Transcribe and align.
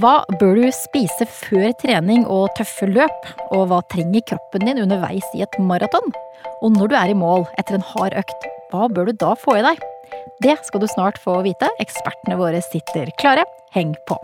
Hva 0.00 0.22
bør 0.40 0.56
du 0.56 0.70
spise 0.72 1.26
før 1.28 1.66
trening 1.82 2.22
og 2.24 2.46
tøffe 2.56 2.86
løp? 2.88 3.26
Og 3.52 3.66
hva 3.68 3.82
trenger 3.92 4.22
kroppen 4.30 4.64
din 4.64 4.80
underveis 4.80 5.26
i 5.36 5.42
et 5.44 5.58
maraton? 5.60 6.14
Og 6.64 6.72
når 6.72 6.88
du 6.88 6.94
er 6.96 7.12
i 7.12 7.16
mål 7.18 7.44
etter 7.60 7.76
en 7.76 7.84
hard 7.90 8.16
økt, 8.16 8.46
hva 8.70 8.86
bør 8.88 9.10
du 9.10 9.18
da 9.20 9.34
få 9.36 9.58
i 9.58 9.66
deg? 9.66 9.82
Det 10.40 10.56
skal 10.64 10.80
du 10.80 10.88
snart 10.88 11.20
få 11.20 11.42
vite. 11.44 11.68
Ekspertene 11.82 12.40
våre 12.40 12.64
sitter 12.70 13.12
klare. 13.20 13.44
Heng 13.76 13.92
på. 14.08 14.16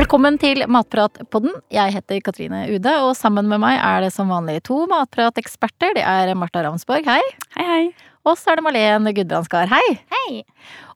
Velkommen 0.00 0.42
til 0.42 0.66
Matpratpodden. 0.66 1.60
Jeg 1.70 1.94
heter 2.00 2.22
Katrine 2.24 2.66
Ude, 2.72 2.98
og 3.04 3.14
sammen 3.14 3.46
med 3.46 3.62
meg 3.62 3.78
er 3.78 4.08
det 4.08 4.14
som 4.16 4.32
vanlig 4.32 4.58
to 4.66 4.88
matprateksperter. 4.90 6.00
Det 6.00 6.02
er 6.02 6.34
Marta 6.34 6.66
Ramsborg, 6.66 7.06
hei. 7.06 7.22
Hei, 7.54 7.72
hei. 7.76 8.09
Og 8.28 8.36
så 8.36 8.52
er 8.52 8.60
det 8.60 8.64
Malene 8.66 9.12
Gudbrandskar, 9.16 9.70
hei. 9.70 9.86
Hei! 10.12 10.42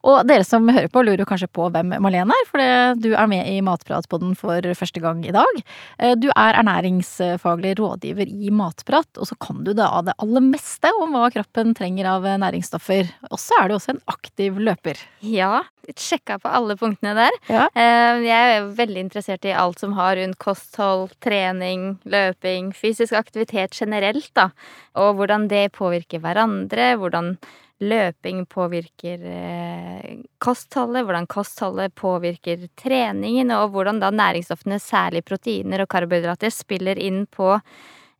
Og 0.05 0.27
dere 0.29 0.45
som 0.45 0.67
hører 0.69 0.91
på, 0.93 1.01
lurer 1.07 1.25
kanskje 1.29 1.49
på 1.49 1.71
hvem 1.73 1.95
Malene 2.05 2.35
er, 2.37 2.49
for 2.51 2.61
du 3.01 3.11
er 3.17 3.29
med 3.31 3.49
i 3.49 3.61
Matpratpodden 3.65 4.35
for 4.37 4.61
første 4.77 5.01
gang 5.01 5.23
i 5.25 5.33
dag. 5.33 5.63
Eh, 5.99 6.15
Du 6.15 6.29
er 6.35 6.59
ernæringsfaglig 6.61 7.75
rådgiver 7.79 8.29
i 8.29 8.51
Matprat, 8.53 9.09
og 9.17 9.27
så 9.29 9.37
kan 9.41 9.63
du 9.65 9.73
da 9.73 9.89
det 10.05 10.15
aller 10.21 10.45
meste 10.45 10.91
om 11.01 11.15
hva 11.17 11.31
kroppen 11.33 11.73
trenger 11.77 12.11
av 12.11 12.27
næringsstoffer. 12.43 13.09
Og 13.31 13.39
så 13.41 13.57
er 13.63 13.69
du 13.69 13.77
også 13.79 13.95
en 13.95 14.03
aktiv 14.13 14.59
løper. 14.61 15.01
Ja, 15.25 15.63
sjekka 15.97 16.39
på 16.41 16.49
alle 16.53 16.77
punktene 16.81 17.15
der. 17.17 17.41
Ja. 17.49 17.67
Eh, 17.75 18.21
Jeg 18.25 18.57
er 18.59 18.69
veldig 18.77 19.01
interessert 19.07 19.45
i 19.45 19.53
alt 19.57 19.81
som 19.81 19.93
har 19.97 20.17
rundt 20.17 20.39
kosthold, 20.39 21.11
trening, 21.25 21.99
løping, 22.05 22.73
fysisk 22.77 23.12
aktivitet 23.17 23.73
generelt, 23.81 24.31
da. 24.35 24.51
Og 24.97 25.17
hvordan 25.17 25.49
det 25.49 25.73
påvirker 25.73 26.21
hverandre, 26.21 26.95
hvordan 27.01 27.37
løping 27.83 28.44
påvirker 28.47 29.25
eh, 29.27 30.20
kostholdet, 30.42 31.05
hvordan 31.06 31.27
kostholdet 31.30 31.94
påvirker 31.98 32.69
treningen, 32.78 33.50
og 33.56 33.75
hvordan 33.75 33.98
da 34.03 34.12
næringsstoffene, 34.14 34.78
særlig 34.83 35.25
proteiner 35.27 35.83
og 35.83 35.91
karbohydrater, 35.91 36.55
spiller 36.55 37.00
inn 37.00 37.25
på 37.27 37.56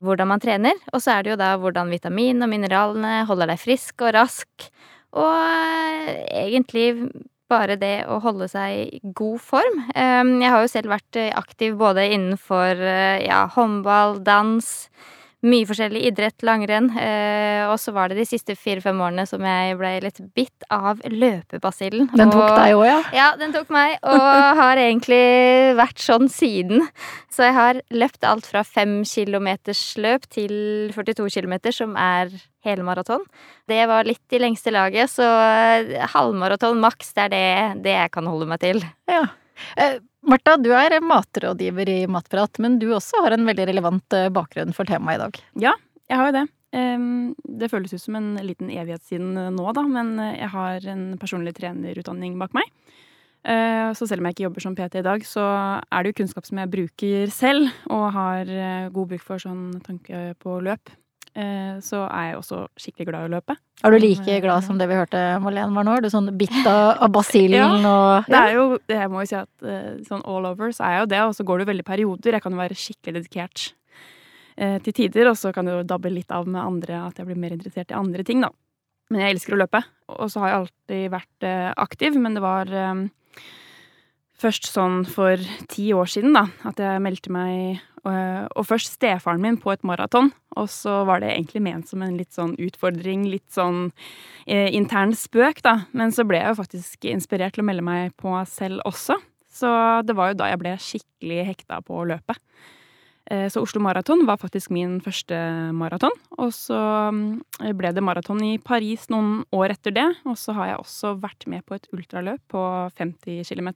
hvordan 0.05 0.33
man 0.35 0.43
trener. 0.43 0.81
Og 0.93 1.03
så 1.03 1.15
er 1.15 1.25
det 1.25 1.35
jo 1.35 1.41
da 1.41 1.55
hvordan 1.61 1.93
vitamin 1.93 2.43
og 2.45 2.51
mineralene 2.51 3.23
holder 3.29 3.55
deg 3.55 3.63
frisk 3.63 4.05
og 4.05 4.17
rask. 4.19 4.67
Og 5.15 5.39
eh, 6.11 6.19
egentlig 6.49 6.89
bare 7.51 7.77
det 7.79 8.07
å 8.11 8.19
holde 8.25 8.49
seg 8.51 8.95
i 8.97 9.13
god 9.17 9.43
form. 9.43 9.83
Um, 9.95 10.39
Jeg 10.43 10.53
har 10.53 10.65
jo 10.65 10.71
selv 10.73 10.95
vært 10.95 11.21
eh, 11.21 11.33
aktiv 11.37 11.77
både 11.81 12.07
innenfor 12.17 12.81
eh, 12.81 13.25
ja, 13.27 13.45
håndball, 13.55 14.19
dans, 14.25 14.71
mye 15.45 15.67
forskjellig 15.69 16.01
idrett, 16.09 16.41
langrenn. 16.47 16.89
eh, 16.97 17.67
Og 17.69 17.77
så 17.81 17.93
var 17.93 18.09
det 18.09 18.17
de 18.19 18.25
siste 18.29 18.55
fire-fem 18.57 18.97
årene 19.01 19.27
som 19.29 19.41
jeg 19.45 19.77
ble 19.79 20.01
litt 20.05 20.21
bitt 20.35 20.65
av 20.71 21.01
løpebasillen. 21.05 22.09
Den 22.17 22.31
tok 22.33 22.43
Og- 22.43 22.57
deg 22.59 22.75
òg, 22.77 22.85
ja? 22.87 23.03
ja, 23.13 23.27
den 23.41 23.53
tok 23.53 23.69
meg, 23.71 23.99
og 24.03 24.19
har 24.61 24.77
egentlig 24.77 25.77
vært 25.77 25.99
sånn 26.03 26.29
siden. 26.33 26.87
Så 27.31 27.45
jeg 27.49 27.55
har 27.57 27.81
løpt 27.91 28.25
alt 28.25 28.47
fra 28.47 28.63
fem 28.65 29.03
kilometers 29.05 29.97
løp 29.99 30.27
til 30.31 30.91
42 30.95 31.29
kilometer, 31.31 31.73
som 31.73 31.97
er 31.97 32.31
hele 32.65 32.83
maraton. 32.87 33.25
Det 33.69 33.87
var 33.89 34.05
litt 34.05 34.33
i 34.33 34.39
lengste 34.41 34.73
laget, 34.73 35.11
så 35.13 35.25
eh, 35.27 36.07
halvmaraton 36.15 36.81
maks, 36.81 37.13
det 37.15 37.25
er 37.27 37.29
det, 37.35 37.83
det 37.85 37.97
jeg 37.99 38.11
kan 38.17 38.27
holde 38.27 38.47
meg 38.49 38.61
til. 38.61 38.83
ja. 39.09 39.25
Marta, 40.25 40.57
du 40.57 40.71
er 40.73 40.97
matrådgiver 41.05 41.89
i 41.91 41.99
Matprat, 42.09 42.59
men 42.63 42.79
du 42.81 42.89
også 42.97 43.21
har 43.27 43.35
en 43.37 43.45
veldig 43.45 43.67
relevant 43.69 44.17
eh, 44.17 44.31
bakgrunn 44.33 44.73
for 44.77 44.89
temaet 44.89 45.19
i 45.19 45.23
dag. 45.25 45.41
Ja, 45.67 45.75
jeg 46.09 46.21
har 46.21 46.31
jo 46.31 46.37
det. 46.39 46.45
Det 47.61 47.69
føles 47.71 47.93
ut 47.95 48.03
som 48.03 48.17
en 48.19 48.33
liten 48.43 48.71
evighet 48.73 49.05
siden 49.05 49.37
eh, 49.39 49.53
nå, 49.55 49.67
da, 49.77 49.85
men 49.85 50.17
eh, 50.23 50.39
jeg 50.41 50.51
har 50.55 50.89
en 50.95 51.05
personlig 51.21 51.55
trenerutdanning 51.59 52.39
bak 52.41 52.57
meg. 52.57 52.71
Så 53.45 54.07
selv 54.09 54.23
om 54.23 54.27
jeg 54.31 54.39
ikke 54.39 54.45
jobber 54.47 54.65
som 54.65 54.73
PT 54.73 54.95
i 54.97 55.05
dag, 55.05 55.25
så 55.29 55.43
er 55.85 56.01
det 56.01 56.15
jo 56.15 56.17
kunnskap 56.23 56.47
som 56.49 56.63
jeg 56.63 56.71
bruker 56.73 57.29
selv, 57.29 57.67
og 57.93 58.07
har 58.15 58.49
god 58.95 59.11
bruk 59.11 59.21
for 59.21 59.43
sånn 59.43 59.83
tanke 59.85 60.31
på 60.41 60.55
løp. 60.65 60.89
Eh, 61.35 61.81
Så 61.83 61.99
er 62.07 62.29
jeg 62.29 62.37
også 62.39 62.61
skikkelig 62.79 63.07
glad 63.09 63.25
i 63.25 63.29
å 63.29 63.33
løpe. 63.33 63.57
Er 63.83 63.91
du 63.91 63.99
like 63.99 64.31
eh, 64.31 64.41
glad 64.43 64.63
som 64.63 64.79
det 64.79 64.87
vi 64.87 64.95
hørte 64.95 65.23
Malene 65.43 65.75
var 65.75 65.87
nå? 65.87 65.97
Er 65.99 66.05
du 66.05 66.11
sånn 66.13 66.31
bitt 66.39 66.61
av, 66.71 67.09
basillen 67.11 67.59
ja, 67.59 67.71
og 67.91 68.29
Det 68.31 68.39
er 68.39 68.53
jo, 68.55 68.67
jeg 68.87 69.11
må 69.11 69.25
jo 69.25 69.31
si 69.33 69.39
at 69.41 69.67
eh, 69.67 69.97
sånn 70.07 70.23
all 70.31 70.47
over 70.53 70.71
så 70.71 70.87
er 70.87 70.95
jeg 70.95 71.03
jo 71.03 71.09
det, 71.11 71.23
og 71.27 71.35
så 71.35 71.47
går 71.49 71.59
det 71.59 71.67
jo 71.67 71.71
veldig 71.73 71.87
perioder. 71.89 72.37
Jeg 72.39 72.45
kan 72.45 72.55
jo 72.55 72.63
være 72.63 72.79
skikkelig 72.79 73.17
dedikert 73.23 73.73
til 74.55 74.95
tider, 74.95 75.27
og 75.27 75.35
så 75.35 75.51
kan 75.51 75.67
det 75.67 75.73
jo 75.75 75.87
dabbe 75.91 76.13
litt 76.15 76.31
av 76.31 76.47
med 76.47 76.61
andre, 76.63 77.01
at 77.09 77.17
jeg 77.19 77.27
blir 77.27 77.41
mer 77.43 77.57
interessert 77.57 77.91
i 77.91 77.97
andre 77.99 78.23
ting, 78.23 78.39
da. 78.45 78.53
Men 79.11 79.25
jeg 79.25 79.35
elsker 79.35 79.57
å 79.57 79.59
løpe, 79.59 79.81
og 80.15 80.29
så 80.31 80.45
har 80.45 80.53
jeg 80.53 80.61
alltid 80.61 81.09
vært 81.11 81.47
aktiv, 81.83 82.15
men 82.23 82.39
det 82.39 82.45
var 82.45 82.71
først 84.45 84.69
sånn 84.69 85.03
for 85.09 85.41
ti 85.73 85.89
år 85.97 86.11
siden, 86.11 86.37
da, 86.37 86.47
at 86.69 86.81
jeg 86.83 87.03
meldte 87.03 87.33
meg 87.33 87.81
eh, 88.05 88.45
og 88.53 88.67
først 88.69 88.99
stefaren 88.99 89.41
min 89.43 89.57
på 89.61 89.73
et 89.73 89.85
maraton, 89.89 90.31
og 90.55 90.69
så 90.71 91.01
var 91.09 91.25
det 91.25 91.33
egentlig 91.33 91.65
ment 91.65 91.89
som 91.91 92.05
en 92.05 92.19
litt 92.21 92.37
sånn 92.37 92.53
utfordring, 92.61 93.25
litt 93.33 93.49
sånn 93.55 93.89
eh, 94.47 94.69
intern 94.77 95.17
spøk, 95.17 95.65
da. 95.65 95.79
Men 95.97 96.13
så 96.15 96.27
ble 96.29 96.43
jeg 96.43 96.53
jo 96.53 96.61
faktisk 96.61 97.09
inspirert 97.11 97.57
til 97.57 97.65
å 97.65 97.69
melde 97.71 97.87
meg 97.87 98.15
på 98.21 98.37
selv 98.51 98.85
også. 98.87 99.17
Så 99.55 99.71
det 100.05 100.17
var 100.19 100.33
jo 100.33 100.41
da 100.43 100.51
jeg 100.51 100.61
ble 100.61 100.77
skikkelig 100.83 101.45
hekta 101.53 101.81
på 101.87 102.01
å 102.03 102.09
løpe. 102.11 102.37
Eh, 103.31 103.47
Så 103.49 103.63
Oslo 103.65 103.81
Maraton 103.81 104.27
var 104.27 104.41
faktisk 104.43 104.73
min 104.75 104.99
første 105.01 105.39
maraton. 105.73 106.13
Og 106.37 106.53
så 106.53 106.77
mm, 107.15 107.73
ble 107.79 107.93
det 107.95 108.05
maraton 108.05 108.43
i 108.45 108.59
Paris 108.59 109.07
noen 109.15 109.45
år 109.55 109.77
etter 109.77 109.95
det. 109.95 110.09
Og 110.29 110.37
så 110.41 110.53
har 110.59 110.73
jeg 110.73 110.83
også 110.83 111.15
vært 111.23 111.47
med 111.49 111.65
på 111.65 111.79
et 111.79 111.89
ultraløp 111.95 112.43
på 112.53 112.65
50 112.99 113.47
km. 113.49 113.71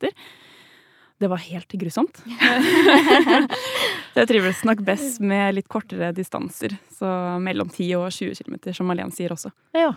Det 1.18 1.26
var 1.30 1.40
helt 1.42 1.72
grusomt. 1.80 2.20
så 4.12 4.20
jeg 4.22 4.28
trives 4.30 4.60
nok 4.68 4.82
best 4.86 5.18
med 5.24 5.56
litt 5.56 5.68
kortere 5.70 6.12
distanser. 6.14 6.76
Så 6.94 7.08
mellom 7.42 7.70
10 7.72 7.88
og 7.98 8.06
20 8.14 8.38
km, 8.38 8.58
som 8.76 8.86
Malene 8.90 9.14
sier 9.14 9.34
også. 9.34 9.50
Ja. 9.76 9.92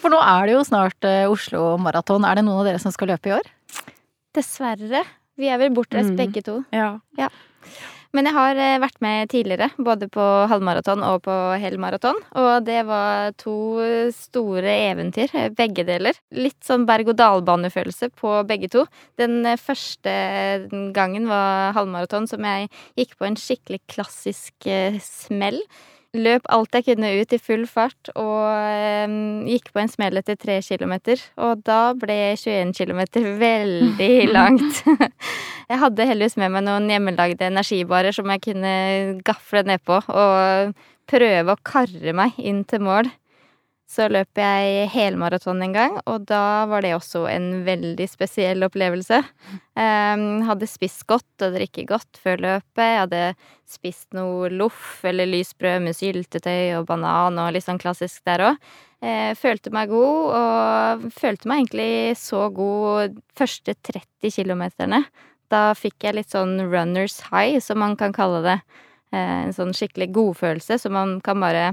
For 0.00 0.10
nå 0.14 0.18
er 0.22 0.46
det 0.50 0.56
jo 0.56 0.64
snart 0.66 1.06
eh, 1.06 1.24
Oslo 1.30 1.76
Maraton. 1.82 2.26
Er 2.26 2.38
det 2.38 2.44
noen 2.46 2.60
av 2.62 2.68
dere 2.68 2.82
som 2.82 2.94
skal 2.94 3.10
løpe 3.12 3.30
i 3.30 3.36
år? 3.38 3.46
Dessverre. 4.36 5.04
Vi 5.38 5.46
er 5.50 5.58
vel 5.62 5.70
bortreist 5.74 6.10
Mm. 6.10 6.18
begge 6.18 6.42
to. 6.46 6.58
Ja. 6.74 6.98
Ja. 7.18 7.28
Men 8.16 8.24
jeg 8.24 8.36
har 8.38 8.56
eh, 8.56 8.78
vært 8.80 9.02
med 9.04 9.28
tidligere, 9.28 9.68
både 9.84 10.08
på 10.12 10.24
halvmaraton 10.48 11.02
og 11.04 11.20
på 11.26 11.34
helmaraton. 11.60 12.16
Og 12.40 12.64
det 12.64 12.80
var 12.88 13.34
to 13.40 13.56
store 14.16 14.76
eventyr, 14.88 15.34
eh, 15.36 15.50
begge 15.52 15.84
deler. 15.88 16.16
Litt 16.32 16.56
sånn 16.64 16.86
berg-og-dal-banefølelse 16.88 18.08
på 18.16 18.32
begge 18.48 18.72
to. 18.72 18.86
Den 19.20 19.42
eh, 19.44 19.60
første 19.60 20.14
gangen 20.96 21.28
var 21.28 21.76
halvmaraton 21.76 22.30
som 22.30 22.48
jeg 22.48 22.72
gikk 22.96 23.18
på 23.20 23.28
en 23.28 23.38
skikkelig 23.38 23.82
klassisk 23.92 24.70
eh, 24.72 24.96
smell. 25.04 25.60
Løp 26.16 26.46
alt 26.48 26.72
jeg 26.72 26.86
kunne 26.86 27.10
ut 27.20 27.32
i 27.36 27.38
full 27.42 27.66
fart 27.68 28.08
og 28.14 28.46
eh, 28.48 29.12
gikk 29.50 29.66
på 29.74 29.82
en 29.82 29.90
smell 29.92 30.16
etter 30.16 30.38
tre 30.40 30.56
kilometer. 30.64 31.20
Og 31.44 31.60
da 31.66 31.92
ble 32.00 32.16
21 32.32 32.72
kilometer 32.78 33.26
veldig 33.42 34.14
langt. 34.36 34.80
Jeg 35.68 35.82
hadde 35.82 36.06
heldigvis 36.08 36.38
med 36.40 36.54
meg 36.54 36.64
noen 36.64 36.88
hjemmelagde 36.88 37.50
energibarer 37.50 38.14
som 38.16 38.30
jeg 38.32 38.40
kunne 38.40 38.70
gafle 39.20 39.60
nedpå 39.68 39.98
og 40.08 40.70
prøve 41.12 41.52
å 41.52 41.60
karre 41.60 42.14
meg 42.16 42.38
inn 42.40 42.62
til 42.64 42.80
mål. 42.86 43.10
Så 43.88 44.04
løp 44.12 44.36
jeg 44.36 44.88
helmaraton 44.92 45.62
en 45.64 45.72
gang, 45.72 45.94
og 46.04 46.26
da 46.28 46.66
var 46.68 46.84
det 46.84 46.90
også 46.92 47.22
en 47.30 47.62
veldig 47.64 48.04
spesiell 48.10 48.66
opplevelse. 48.66 49.22
Um, 49.80 50.42
hadde 50.44 50.68
spist 50.68 51.06
godt 51.08 51.44
og 51.46 51.56
drikket 51.56 51.88
godt 51.88 52.20
før 52.20 52.42
løpet. 52.44 52.82
Jeg 52.84 53.00
hadde 53.00 53.22
spist 53.64 54.12
noe 54.16 54.50
loff 54.52 55.00
eller 55.08 55.30
lysbrød 55.32 55.86
med 55.86 55.96
syltetøy 55.96 56.76
og 56.76 56.84
banan 56.90 57.40
og 57.40 57.54
litt 57.56 57.64
sånn 57.64 57.80
klassisk 57.80 58.20
der 58.28 58.44
òg. 58.50 58.60
Uh, 59.00 59.32
følte 59.40 59.72
meg 59.72 59.88
god, 59.88 60.36
og 60.36 61.08
følte 61.16 61.48
meg 61.48 61.64
egentlig 61.64 62.20
så 62.20 62.44
god 62.52 63.16
første 63.40 63.72
30 63.88 64.36
kilometerne. 64.36 65.04
Da 65.48 65.72
fikk 65.72 66.04
jeg 66.04 66.20
litt 66.20 66.36
sånn 66.36 66.58
runners 66.68 67.22
high, 67.32 67.56
som 67.64 67.80
man 67.80 67.96
kan 67.96 68.12
kalle 68.12 68.44
det. 68.44 68.60
Uh, 69.16 69.48
en 69.48 69.56
sånn 69.56 69.72
skikkelig 69.72 70.12
godfølelse 70.12 70.76
som 70.76 70.98
man 71.00 71.20
kan 71.24 71.40
bare 71.40 71.70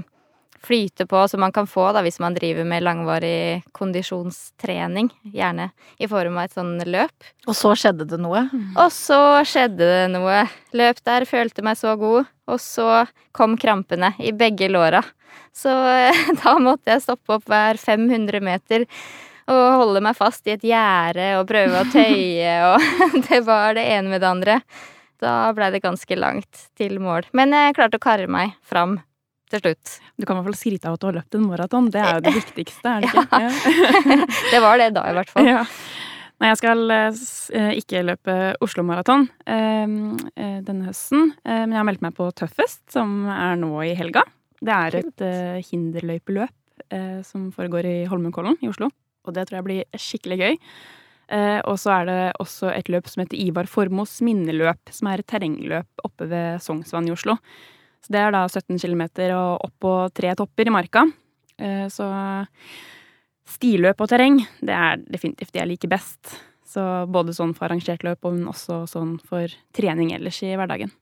flyte 0.66 1.06
på, 1.08 1.22
som 1.30 1.42
man 1.44 1.54
kan 1.54 1.68
få 1.70 1.88
da 1.94 2.02
hvis 2.04 2.18
man 2.22 2.34
driver 2.36 2.66
med 2.68 2.84
langvarig 2.84 3.62
kondisjonstrening. 3.76 5.10
Gjerne 5.34 5.70
i 6.02 6.08
form 6.10 6.38
av 6.38 6.48
et 6.48 6.56
sånn 6.56 6.74
løp. 6.86 7.30
Og 7.46 7.56
så 7.56 7.74
skjedde 7.78 8.08
det 8.10 8.18
noe. 8.22 8.46
Og 8.74 8.88
så 8.94 9.20
skjedde 9.46 9.86
det 9.86 10.08
noe. 10.14 10.42
Løp 10.76 11.02
der, 11.06 11.28
følte 11.28 11.64
meg 11.66 11.78
så 11.80 11.94
god. 12.00 12.26
Og 12.50 12.62
så 12.62 13.04
kom 13.36 13.56
krampene 13.60 14.12
i 14.22 14.32
begge 14.36 14.68
låra. 14.70 15.02
Så 15.56 15.72
eh, 15.92 16.26
da 16.42 16.56
måtte 16.62 16.92
jeg 16.94 17.04
stoppe 17.06 17.38
opp 17.38 17.48
hver 17.50 17.80
500 17.80 18.42
meter 18.44 18.86
og 19.46 19.66
holde 19.80 20.02
meg 20.02 20.16
fast 20.18 20.46
i 20.48 20.56
et 20.56 20.64
gjerde 20.66 21.36
og 21.38 21.46
prøve 21.48 21.82
å 21.82 21.88
tøye, 21.94 22.54
og 22.72 23.22
det 23.28 23.42
var 23.46 23.76
det 23.78 23.86
ene 23.94 24.10
med 24.10 24.24
det 24.24 24.30
andre. 24.30 24.60
Da 25.22 25.52
blei 25.56 25.70
det 25.72 25.84
ganske 25.84 26.18
langt 26.18 26.66
til 26.76 26.98
mål. 27.00 27.28
Men 27.36 27.54
jeg 27.56 27.76
klarte 27.78 28.00
å 28.00 28.02
karre 28.02 28.28
meg 28.28 28.56
fram. 28.66 28.98
Til 29.52 29.62
slutt. 29.62 29.94
Du 30.16 30.26
kan 30.26 30.36
i 30.36 30.40
hvert 30.40 30.50
fall 30.50 30.58
skryte 30.58 30.90
av 30.90 30.96
at 30.96 31.02
du 31.02 31.06
har 31.08 31.16
løpt 31.20 31.38
en 31.38 31.46
maraton. 31.46 31.88
Det 31.94 32.02
er 32.02 32.18
jo 32.18 32.24
det 32.26 32.34
viktigste, 32.40 32.92
er 32.92 33.04
det 33.06 33.12
ikke? 33.12 33.40
Ja. 33.46 34.26
Det 34.52 34.60
var 34.64 34.80
det 34.82 34.90
da, 34.96 35.06
i 35.10 35.16
hvert 35.16 35.32
fall. 35.32 35.48
Ja. 35.48 35.62
Nei, 36.36 36.50
jeg 36.50 36.60
skal 36.60 36.92
eh, 36.92 37.20
eh, 37.56 37.70
ikke 37.80 38.02
løpe 38.04 38.34
Oslo 38.64 38.82
Maraton 38.84 39.24
eh, 39.48 39.86
denne 40.66 40.90
høsten, 40.90 41.30
eh, 41.46 41.62
men 41.62 41.72
jeg 41.72 41.80
har 41.80 41.86
meldt 41.88 42.04
meg 42.04 42.12
på 42.18 42.28
Tøffest, 42.36 42.82
som 42.92 43.22
er 43.32 43.56
nå 43.60 43.72
i 43.86 43.94
helga. 43.96 44.26
Det 44.60 44.74
er 44.74 44.98
et 45.00 45.24
hinderløypeløp 45.70 46.92
eh, 46.92 47.22
som 47.24 47.48
foregår 47.56 47.88
i 47.88 47.96
Holmenkollen 48.10 48.58
i 48.60 48.68
Oslo, 48.68 48.90
og 49.24 49.36
det 49.36 49.46
tror 49.48 49.60
jeg 49.62 49.68
blir 49.70 50.00
skikkelig 50.00 50.38
gøy. 50.42 50.58
Eh, 51.26 51.60
og 51.66 51.78
så 51.82 51.96
er 51.96 52.04
det 52.06 52.20
også 52.42 52.70
et 52.70 52.90
løp 52.92 53.08
som 53.10 53.24
heter 53.24 53.40
Ivar 53.40 53.66
Formos 53.70 54.18
minneløp, 54.22 54.92
som 54.94 55.08
er 55.10 55.22
et 55.22 55.30
terrengløp 55.30 56.06
oppe 56.06 56.28
ved 56.30 56.62
Sognsvann 56.62 57.08
i 57.08 57.14
Oslo. 57.14 57.34
Så 58.06 58.14
det 58.14 58.20
er 58.22 58.30
da 58.30 58.44
17 58.46 58.78
km 58.78 59.02
og 59.34 59.64
opp 59.66 59.72
på 59.82 59.94
tre 60.14 60.30
topper 60.38 60.68
i 60.70 60.74
marka. 60.74 61.02
Eh, 61.58 61.88
så 61.90 62.06
stiløp 63.50 64.02
og 64.02 64.10
terreng, 64.10 64.38
det 64.62 64.74
er 64.74 65.00
definitivt 65.10 65.50
det 65.54 65.64
jeg 65.64 65.70
liker 65.72 65.90
best. 65.90 66.36
Så 66.66 66.82
både 67.10 67.34
sånn 67.34 67.54
for 67.56 67.66
arrangert 67.66 68.06
løp, 68.06 68.22
men 68.30 68.46
også 68.50 68.84
sånn 68.90 69.16
for 69.26 69.50
trening 69.74 70.12
ellers 70.14 70.38
i 70.46 70.52
hverdagen. 70.54 70.92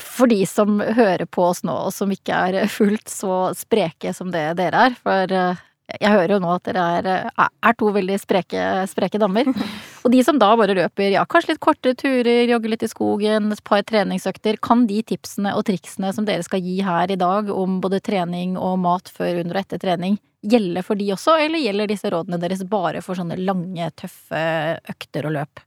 For 0.00 0.30
de 0.30 0.40
som 0.48 0.78
hører 0.80 1.26
på 1.28 1.44
oss 1.50 1.60
nå, 1.66 1.74
og 1.88 1.92
som 1.92 2.12
ikke 2.12 2.36
er 2.48 2.72
fullt 2.72 3.12
så 3.12 3.50
spreke 3.56 4.14
som 4.16 4.32
det 4.32 4.46
dere 4.56 4.88
er, 4.88 4.96
for 4.96 5.34
eh, 5.34 5.60
jeg 5.88 6.12
hører 6.12 6.34
jo 6.34 6.40
nå 6.44 6.50
at 6.52 6.66
dere 6.68 6.84
er, 6.98 7.06
eh, 7.08 7.48
er 7.64 7.76
to 7.80 7.88
veldig 7.94 8.18
spreke, 8.20 8.64
spreke 8.90 9.20
damer. 9.20 9.48
Og 10.04 10.12
de 10.12 10.20
som 10.24 10.38
da 10.40 10.50
bare 10.58 10.76
løper, 10.76 11.08
ja, 11.14 11.24
kanskje 11.24 11.54
litt 11.54 11.62
korte 11.64 11.94
turer, 11.96 12.44
jogger 12.50 12.74
litt 12.74 12.84
i 12.84 12.90
skogen, 12.90 13.52
et 13.54 13.62
par 13.64 13.84
treningsøkter, 13.88 14.60
kan 14.60 14.84
de 14.90 15.00
tipsene 15.02 15.54
og 15.56 15.64
triksene 15.68 16.12
som 16.14 16.28
dere 16.28 16.44
skal 16.44 16.60
gi 16.64 16.78
her 16.84 17.12
i 17.12 17.18
dag 17.20 17.48
om 17.54 17.78
både 17.84 18.02
trening 18.04 18.58
og 18.60 18.76
mat 18.84 19.08
før, 19.08 19.40
under 19.40 19.56
og 19.56 19.64
etter 19.64 19.80
trening, 19.82 20.18
gjelde 20.44 20.84
for 20.86 21.00
de 21.00 21.08
også, 21.16 21.38
eller 21.46 21.64
gjelder 21.64 21.90
disse 21.90 22.12
rådene 22.12 22.40
deres 22.42 22.66
bare 22.68 23.02
for 23.04 23.18
sånne 23.18 23.40
lange, 23.40 23.88
tøffe 23.96 24.44
økter 24.92 25.30
og 25.30 25.34
løp? 25.40 25.64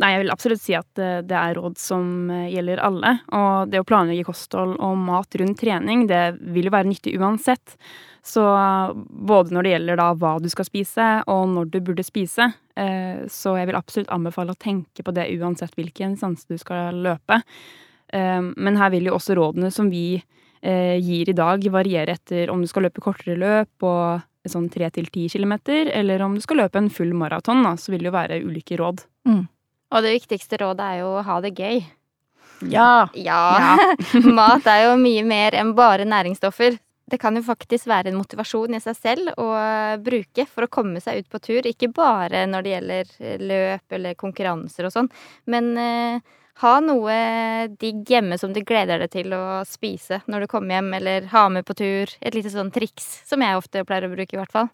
Nei, 0.00 0.14
jeg 0.14 0.22
vil 0.22 0.32
absolutt 0.32 0.62
si 0.62 0.72
at 0.76 1.02
eh, 1.02 1.18
det 1.26 1.36
er 1.36 1.58
råd 1.58 1.76
som 1.80 2.30
eh, 2.32 2.48
gjelder 2.54 2.80
alle. 2.86 3.12
Og 3.36 3.68
det 3.72 3.82
å 3.82 3.86
planlegge 3.86 4.24
kosthold 4.30 4.78
og 4.80 4.96
mat 5.02 5.36
rundt 5.36 5.60
trening, 5.60 6.06
det 6.08 6.38
vil 6.40 6.70
jo 6.70 6.72
være 6.72 6.88
nyttig 6.88 7.18
uansett. 7.20 7.76
Så 8.22 8.42
både 8.94 9.50
når 9.50 9.62
det 9.66 9.70
gjelder 9.74 9.96
da 9.98 10.08
hva 10.14 10.36
du 10.42 10.48
skal 10.52 10.66
spise, 10.68 11.06
og 11.26 11.48
når 11.50 11.70
du 11.72 11.78
burde 11.82 12.04
spise, 12.06 12.52
eh, 12.78 13.24
så 13.26 13.56
jeg 13.58 13.66
vil 13.66 13.78
absolutt 13.78 14.12
anbefale 14.14 14.54
å 14.54 14.60
tenke 14.62 15.02
på 15.02 15.14
det 15.14 15.24
uansett 15.40 15.74
hvilken 15.74 16.14
sanse 16.20 16.46
du 16.46 16.54
skal 16.60 16.94
løpe. 17.02 17.40
Eh, 18.12 18.40
Men 18.56 18.76
her 18.78 18.90
vil 18.94 19.08
jo 19.10 19.16
også 19.18 19.34
rådene 19.34 19.72
som 19.74 19.90
vi 19.90 20.22
eh, 20.62 20.98
gir 21.02 21.28
i 21.28 21.34
dag, 21.34 21.64
variere 21.74 22.14
etter 22.14 22.50
om 22.50 22.60
du 22.62 22.68
skal 22.70 22.86
løpe 22.86 23.02
kortere 23.02 23.34
løp 23.36 23.68
på 23.82 23.90
sånn 24.46 24.68
tre 24.70 24.88
til 24.90 25.06
ti 25.10 25.28
kilometer, 25.30 25.90
eller 25.94 26.22
om 26.22 26.34
du 26.34 26.40
skal 26.42 26.58
løpe 26.62 26.78
en 26.78 26.90
full 26.90 27.12
maraton, 27.14 27.62
da, 27.66 27.74
så 27.78 27.90
vil 27.90 28.02
det 28.02 28.10
jo 28.10 28.14
være 28.14 28.38
ulike 28.46 28.78
råd. 28.78 29.02
Og 29.92 30.02
det 30.02 30.14
viktigste 30.20 30.58
rådet 30.62 30.80
er 30.86 31.00
jo 31.02 31.10
å 31.18 31.22
ha 31.26 31.40
det 31.42 31.52
gøy. 31.58 31.82
Ja, 32.70 33.08
Ja. 33.18 33.76
Mat 34.38 34.66
er 34.70 34.84
jo 34.86 34.96
mye 34.96 35.22
mer 35.26 35.54
enn 35.58 35.74
bare 35.74 36.06
næringsstoffer. 36.06 36.78
Det 37.12 37.18
kan 37.20 37.36
jo 37.36 37.42
faktisk 37.44 37.90
være 37.90 38.08
en 38.08 38.16
motivasjon 38.16 38.72
i 38.72 38.80
seg 38.80 38.96
selv 38.96 39.34
å 39.36 39.48
bruke 40.00 40.46
for 40.48 40.64
å 40.64 40.70
komme 40.72 41.00
seg 41.04 41.20
ut 41.20 41.26
på 41.28 41.40
tur. 41.44 41.66
Ikke 41.68 41.90
bare 41.92 42.46
når 42.48 42.64
det 42.64 42.72
gjelder 42.72 43.10
løp 43.42 43.96
eller 43.98 44.16
konkurranser 44.16 44.88
og 44.88 44.94
sånn, 44.94 45.10
men 45.52 45.68
eh, 45.76 46.32
ha 46.64 46.72
noe 46.84 47.16
digg 47.80 48.08
hjemme 48.08 48.38
som 48.40 48.52
du 48.56 48.62
gleder 48.64 49.04
deg 49.04 49.12
til 49.12 49.32
å 49.36 49.60
spise 49.68 50.22
når 50.24 50.46
du 50.46 50.50
kommer 50.54 50.78
hjem, 50.78 50.92
eller 51.02 51.28
ha 51.32 51.46
med 51.52 51.68
på 51.68 51.76
tur. 51.76 52.12
Et 52.20 52.32
lite 52.32 52.52
sånn 52.52 52.72
triks 52.72 53.08
som 53.28 53.44
jeg 53.44 53.60
ofte 53.60 53.84
pleier 53.88 54.08
å 54.08 54.12
bruke, 54.12 54.36
i 54.36 54.40
hvert 54.40 54.54
fall. 54.54 54.72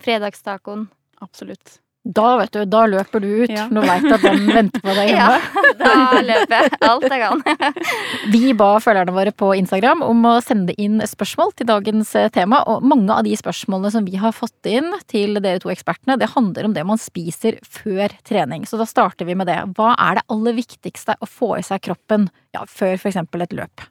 Fredagstacoen. 0.00 0.88
Absolutt. 1.24 1.78
Da 2.14 2.36
vet 2.38 2.52
du, 2.54 2.60
da 2.70 2.84
løper 2.86 3.22
du 3.22 3.26
ut 3.42 3.50
Ja. 3.50 3.64
du 3.70 3.80
veit 3.82 4.04
at 4.14 4.22
den 4.22 4.44
venter 4.46 4.82
på 4.84 4.94
deg 4.94 5.08
hjemme. 5.12 5.38
Ja, 5.40 5.62
da 5.80 6.20
løper 6.22 6.54
jeg 6.56 6.78
alt 6.86 7.06
jeg 7.10 7.22
kan. 7.22 7.42
Vi 8.34 8.52
ba 8.58 8.68
følgerne 8.82 9.14
våre 9.16 9.32
på 9.34 9.50
Instagram 9.58 10.04
om 10.06 10.22
å 10.30 10.36
sende 10.44 10.76
inn 10.78 11.00
spørsmål 11.02 11.54
til 11.58 11.68
dagens 11.70 12.14
eh, 12.18 12.28
tema, 12.34 12.62
og 12.70 12.86
mange 12.86 13.10
av 13.14 13.26
de 13.26 13.34
spørsmålene 13.38 13.90
som 13.94 14.06
vi 14.06 14.16
har 14.22 14.34
fått 14.36 14.70
inn 14.70 14.92
til 15.10 15.40
dere 15.42 15.62
to 15.62 15.72
ekspertene, 15.72 16.18
det 16.20 16.30
handler 16.34 16.68
om 16.68 16.76
det 16.76 16.86
man 16.86 17.00
spiser 17.00 17.58
før 17.66 18.14
trening. 18.26 18.66
Så 18.68 18.78
da 18.80 18.86
starter 18.88 19.26
vi 19.28 19.34
med 19.38 19.50
det. 19.50 19.58
Hva 19.76 19.94
er 19.98 20.20
det 20.20 20.26
aller 20.32 20.56
viktigste 20.56 21.18
å 21.18 21.26
få 21.28 21.56
i 21.58 21.66
seg 21.66 21.82
kroppen 21.86 22.28
ja, 22.54 22.62
før 22.70 22.96
eksempel 23.10 23.44
et 23.46 23.54
løp? 23.56 23.86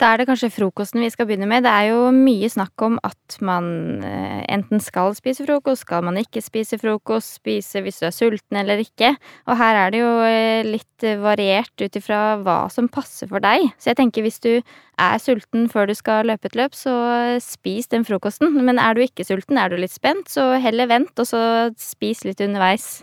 Da 0.00 0.14
er 0.14 0.22
det 0.22 0.30
kanskje 0.30 0.48
frokosten 0.48 1.02
vi 1.04 1.10
skal 1.12 1.26
begynne 1.28 1.44
med. 1.44 1.66
Det 1.66 1.70
er 1.76 1.90
jo 1.90 2.06
mye 2.16 2.48
snakk 2.48 2.84
om 2.86 2.94
at 3.04 3.34
man 3.44 3.66
eh, 4.00 4.38
enten 4.48 4.80
skal 4.80 5.12
spise 5.12 5.44
frokost, 5.44 5.84
skal 5.84 6.06
man 6.06 6.16
ikke 6.16 6.40
spise 6.40 6.78
frokost, 6.80 7.34
spise 7.36 7.82
hvis 7.84 8.00
du 8.00 8.06
er 8.08 8.14
sulten 8.16 8.56
eller 8.62 8.80
ikke. 8.80 9.10
Og 9.44 9.60
her 9.60 9.82
er 9.82 9.92
det 9.92 10.00
jo 10.00 10.14
eh, 10.24 10.62
litt 10.64 11.04
eh, 11.04 11.20
variert 11.20 11.84
ut 11.84 12.00
ifra 12.00 12.38
hva 12.40 12.62
som 12.72 12.88
passer 12.88 13.28
for 13.28 13.44
deg. 13.44 13.66
Så 13.76 13.92
jeg 13.92 14.00
tenker 14.00 14.24
hvis 14.24 14.40
du 14.40 14.54
er 14.56 15.20
sulten 15.20 15.68
før 15.68 15.92
du 15.92 15.96
skal 15.98 16.32
løpe 16.32 16.48
et 16.48 16.56
løp, 16.56 16.72
så 16.72 16.96
spis 17.44 17.92
den 17.92 18.08
frokosten. 18.08 18.56
Men 18.56 18.80
er 18.80 18.96
du 18.96 19.04
ikke 19.04 19.28
sulten, 19.28 19.60
er 19.60 19.68
du 19.68 19.76
litt 19.76 19.92
spent, 19.92 20.32
så 20.32 20.54
heller 20.64 20.88
vent, 20.88 21.12
og 21.20 21.28
så 21.28 21.44
spis 21.76 22.24
litt 22.24 22.40
underveis. 22.40 23.02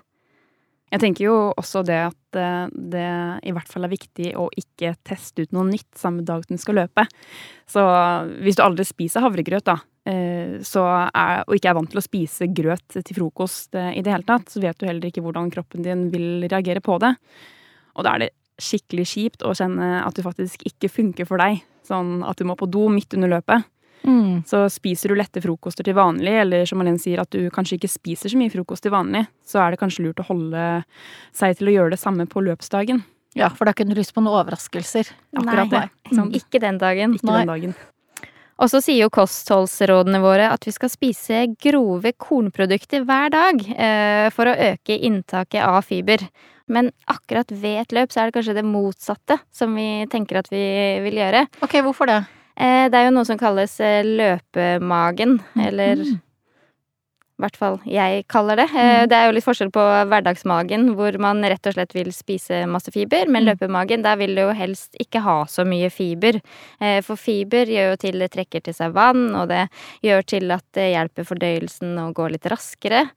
Jeg 0.88 1.04
tenker 1.04 1.26
jo 1.26 1.36
også 1.60 1.82
det 1.84 1.98
at 2.00 2.38
eh, 2.40 2.70
det 2.72 3.08
i 3.44 3.52
hvert 3.56 3.68
fall 3.68 3.88
er 3.88 3.92
viktig 3.92 4.32
å 4.40 4.46
ikke 4.56 4.94
teste 5.08 5.44
ut 5.44 5.56
noe 5.56 5.68
nytt 5.68 6.00
samme 6.00 6.24
dag 6.28 6.46
den 6.48 6.62
skal 6.62 6.80
løpe. 6.80 7.04
Så 7.68 7.84
hvis 8.40 8.56
du 8.56 8.64
aldri 8.64 8.86
spiser 8.88 9.26
havregrøt, 9.26 9.68
da, 9.68 9.82
eh, 10.08 10.56
er, 10.64 11.44
og 11.44 11.54
ikke 11.58 11.74
er 11.74 11.78
vant 11.78 11.92
til 11.92 12.00
å 12.00 12.06
spise 12.06 12.48
grøt 12.56 12.88
til 12.96 13.20
frokost 13.20 13.76
eh, 13.76 13.98
i 14.00 14.04
det 14.06 14.16
hele 14.16 14.28
tatt, 14.28 14.48
så 14.54 14.64
vet 14.64 14.80
du 14.80 14.88
heller 14.88 15.12
ikke 15.12 15.26
hvordan 15.26 15.52
kroppen 15.52 15.84
din 15.84 16.08
vil 16.14 16.48
reagere 16.48 16.84
på 16.84 16.96
det. 17.04 17.18
Og 18.00 18.08
da 18.08 18.16
er 18.16 18.24
det 18.24 18.34
skikkelig 18.58 19.10
kjipt 19.12 19.44
å 19.46 19.52
kjenne 19.58 19.98
at 20.06 20.16
du 20.16 20.24
faktisk 20.26 20.64
ikke 20.70 20.90
funker 20.90 21.28
for 21.28 21.44
deg. 21.44 21.60
Sånn 21.88 22.22
at 22.28 22.40
du 22.40 22.48
må 22.48 22.56
på 22.60 22.70
do 22.72 22.88
midt 22.92 23.12
under 23.18 23.36
løpet. 23.36 23.68
Mm. 24.04 24.44
Så 24.48 24.64
spiser 24.72 25.12
du 25.12 25.18
lette 25.20 25.42
frokoster 25.44 25.88
til 25.88 25.98
vanlig, 25.98 26.34
eller 26.44 26.68
som 26.70 26.80
Malene 26.82 27.02
sier, 27.02 27.22
at 27.24 27.34
du 27.34 27.50
kanskje 27.54 27.80
ikke 27.80 27.92
spiser 27.92 28.32
så 28.32 28.40
mye 28.40 28.54
frokost 28.54 28.86
til 28.86 28.94
vanlig, 28.94 29.26
så 29.48 29.64
er 29.64 29.74
det 29.74 29.82
kanskje 29.82 30.06
lurt 30.06 30.22
å 30.24 30.28
holde 30.30 30.64
seg 31.36 31.58
til 31.60 31.72
å 31.72 31.76
gjøre 31.76 31.96
det 31.96 32.02
samme 32.02 32.28
på 32.30 32.44
løpsdagen. 32.46 33.04
Ja, 33.38 33.52
for 33.54 33.70
da 33.70 33.76
kunne 33.78 33.94
du 33.94 34.00
lyst 34.00 34.16
på 34.16 34.24
noen 34.24 34.40
overraskelser. 34.40 35.12
Akkurat 35.38 35.70
det. 35.70 35.84
Ikke? 36.10 36.26
Ikke 36.40 36.64
den 36.64 36.80
dagen. 36.82 37.14
Ikke 37.18 37.30
Nei. 37.30 37.44
den 37.44 37.54
dagen. 37.54 37.78
Og 38.58 38.72
så 38.72 38.80
sier 38.82 39.04
jo 39.04 39.14
kostholdsrådene 39.14 40.18
våre 40.24 40.48
at 40.50 40.64
vi 40.66 40.74
skal 40.74 40.90
spise 40.90 41.44
grove 41.62 42.14
kornprodukter 42.18 43.06
hver 43.06 43.30
dag 43.34 43.62
eh, 43.70 44.30
for 44.34 44.50
å 44.50 44.56
øke 44.72 44.98
inntaket 44.98 45.62
av 45.62 45.84
fiber. 45.86 46.24
Men 46.68 46.90
akkurat 47.08 47.52
ved 47.54 47.84
et 47.84 47.94
løp 47.96 48.12
så 48.12 48.24
er 48.24 48.32
det 48.32 48.40
kanskje 48.40 48.58
det 48.58 48.66
motsatte 48.68 49.38
som 49.54 49.78
vi 49.78 50.08
tenker 50.12 50.42
at 50.42 50.50
vi 50.52 50.64
vil 51.06 51.22
gjøre. 51.22 51.46
Ok, 51.64 51.78
hvorfor 51.86 52.10
det? 52.10 52.18
Eh, 52.58 52.88
det 52.90 52.98
er 52.98 53.06
jo 53.10 53.16
noe 53.18 53.26
som 53.28 53.38
kalles 53.38 53.80
eh, 53.80 54.02
løpemagen, 54.04 55.38
eller 55.62 56.02
i 57.38 57.44
hvert 57.44 57.54
fall 57.60 57.76
jeg 57.86 58.24
kaller 58.34 58.56
det. 58.58 58.64
Eh, 58.74 59.04
Mhm. 59.04 59.10
det 59.10 59.14
er 59.14 59.26
jo 59.28 59.34
litt 59.36 59.46
forskjell 59.46 59.70
på 59.70 59.84
hverdagsmagen, 60.10 60.96
hvor 60.98 61.20
man 61.22 61.44
rett 61.46 61.68
og 61.70 61.74
slett 61.76 61.94
vil 61.94 62.10
spise 62.12 62.66
masse 62.66 62.90
fiber, 62.92 63.28
men 63.30 63.44
Mhm. 63.46 63.52
løpemagen, 63.60 64.02
der 64.02 64.16
vil 64.18 64.34
du 64.34 64.42
jo 64.42 64.54
helst 64.58 64.96
ikke 65.00 65.22
ha 65.22 65.44
så 65.46 65.64
mye 65.64 65.92
fiber. 65.92 66.42
For 67.04 67.16
fiber 67.16 67.66
gjør 67.70 67.92
jo 67.92 67.96
til 67.98 68.18
det 68.18 68.32
trekker 68.32 68.64
til 68.64 68.74
seg 68.74 68.92
vann, 68.92 69.36
og 69.36 69.50
det 69.50 69.70
gjør 70.02 70.26
til 70.26 70.50
at 70.52 70.64
det 70.74 70.96
hjelper 70.96 71.24
fordøyelsen 71.30 71.94
å 72.00 72.12
gå 72.12 72.28
litt 72.32 72.42
raskere. 72.50 73.12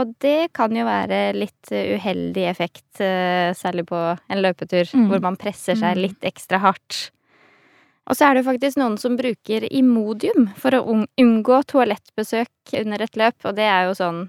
Og 0.00 0.14
det 0.18 0.54
kan 0.54 0.70
jo 0.74 0.84
være 0.86 1.34
litt 1.34 1.68
uheldig 1.70 2.48
effekt, 2.48 2.84
særlig 2.96 3.84
på 3.84 4.18
en 4.30 4.40
løpetur, 4.42 4.86
hvor 5.10 5.20
man 5.20 5.36
presser 5.36 5.74
seg 5.76 5.96
litt 5.98 6.20
ekstra 6.22 6.58
hardt. 6.58 7.10
Og 8.06 8.14
så 8.14 8.28
er 8.28 8.38
det 8.38 8.44
faktisk 8.46 8.78
noen 8.78 8.94
som 9.02 9.16
bruker 9.18 9.66
Imodium 9.74 10.46
for 10.60 10.76
å 10.78 10.84
un- 10.92 11.08
unngå 11.18 11.58
toalettbesøk 11.72 12.76
under 12.84 13.02
et 13.02 13.18
løp, 13.18 13.34
og 13.44 13.56
det 13.58 13.66
er 13.66 13.88
jo 13.88 13.96
sånn 13.98 14.20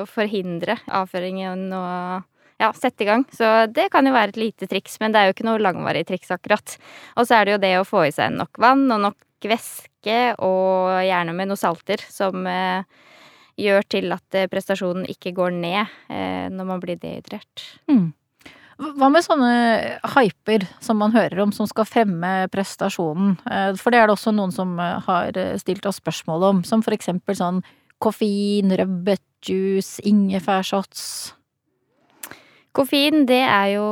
å 0.00 0.06
forhindre 0.10 0.80
avføringen 0.86 1.68
og 1.76 2.26
ja, 2.60 2.72
sette 2.76 3.06
i 3.06 3.08
gang. 3.08 3.24
Så 3.32 3.46
det 3.72 3.88
kan 3.94 4.06
jo 4.06 4.12
være 4.16 4.34
et 4.34 4.40
lite 4.42 4.66
triks, 4.70 4.98
men 5.00 5.14
det 5.14 5.20
er 5.20 5.30
jo 5.30 5.36
ikke 5.36 5.46
noe 5.46 5.62
langvarig 5.62 6.02
triks 6.10 6.32
akkurat. 6.34 6.74
Og 7.16 7.28
så 7.28 7.38
er 7.38 7.46
det 7.46 7.54
jo 7.54 7.62
det 7.62 7.74
å 7.78 7.86
få 7.88 8.04
i 8.08 8.14
seg 8.14 8.34
nok 8.34 8.60
vann 8.60 8.84
og 8.90 9.04
nok 9.06 9.48
væske, 9.48 10.18
og 10.42 10.98
gjerne 11.06 11.32
med 11.36 11.48
noe 11.48 11.60
salter, 11.60 12.02
som 12.12 12.44
eh, 12.50 12.82
gjør 13.60 13.86
til 13.94 14.12
at 14.12 14.38
prestasjonen 14.52 15.06
ikke 15.08 15.32
går 15.36 15.54
ned 15.56 15.84
eh, 16.10 16.48
når 16.52 16.68
man 16.68 16.82
blir 16.82 16.98
dehydrert. 17.00 17.64
Mm. 17.88 18.10
Hva 18.80 19.10
med 19.12 19.24
sånne 19.24 19.52
hyper 20.14 20.64
som 20.80 21.00
man 21.02 21.12
hører 21.12 21.42
om, 21.44 21.50
som 21.52 21.68
skal 21.68 21.88
fremme 21.88 22.30
prestasjonen? 22.52 23.34
Eh, 23.44 23.72
For 23.76 23.92
det 23.92 24.00
er 24.00 24.08
det 24.08 24.16
også 24.16 24.32
noen 24.32 24.54
som 24.54 24.72
eh, 24.80 24.96
har 25.04 25.36
eh, 25.36 25.58
stilt 25.60 25.84
oss 25.88 26.00
spørsmål 26.00 26.46
om, 26.48 26.62
som 26.64 26.84
for 26.84 26.96
eksempel 26.96 27.36
sånn 27.36 27.60
koffein, 28.00 28.72
rødbetjuice, 28.80 30.00
ingefærshots. 30.08 31.02
Koffein 32.72 33.26
det 33.26 33.42
er 33.42 33.72
jo, 33.74 33.84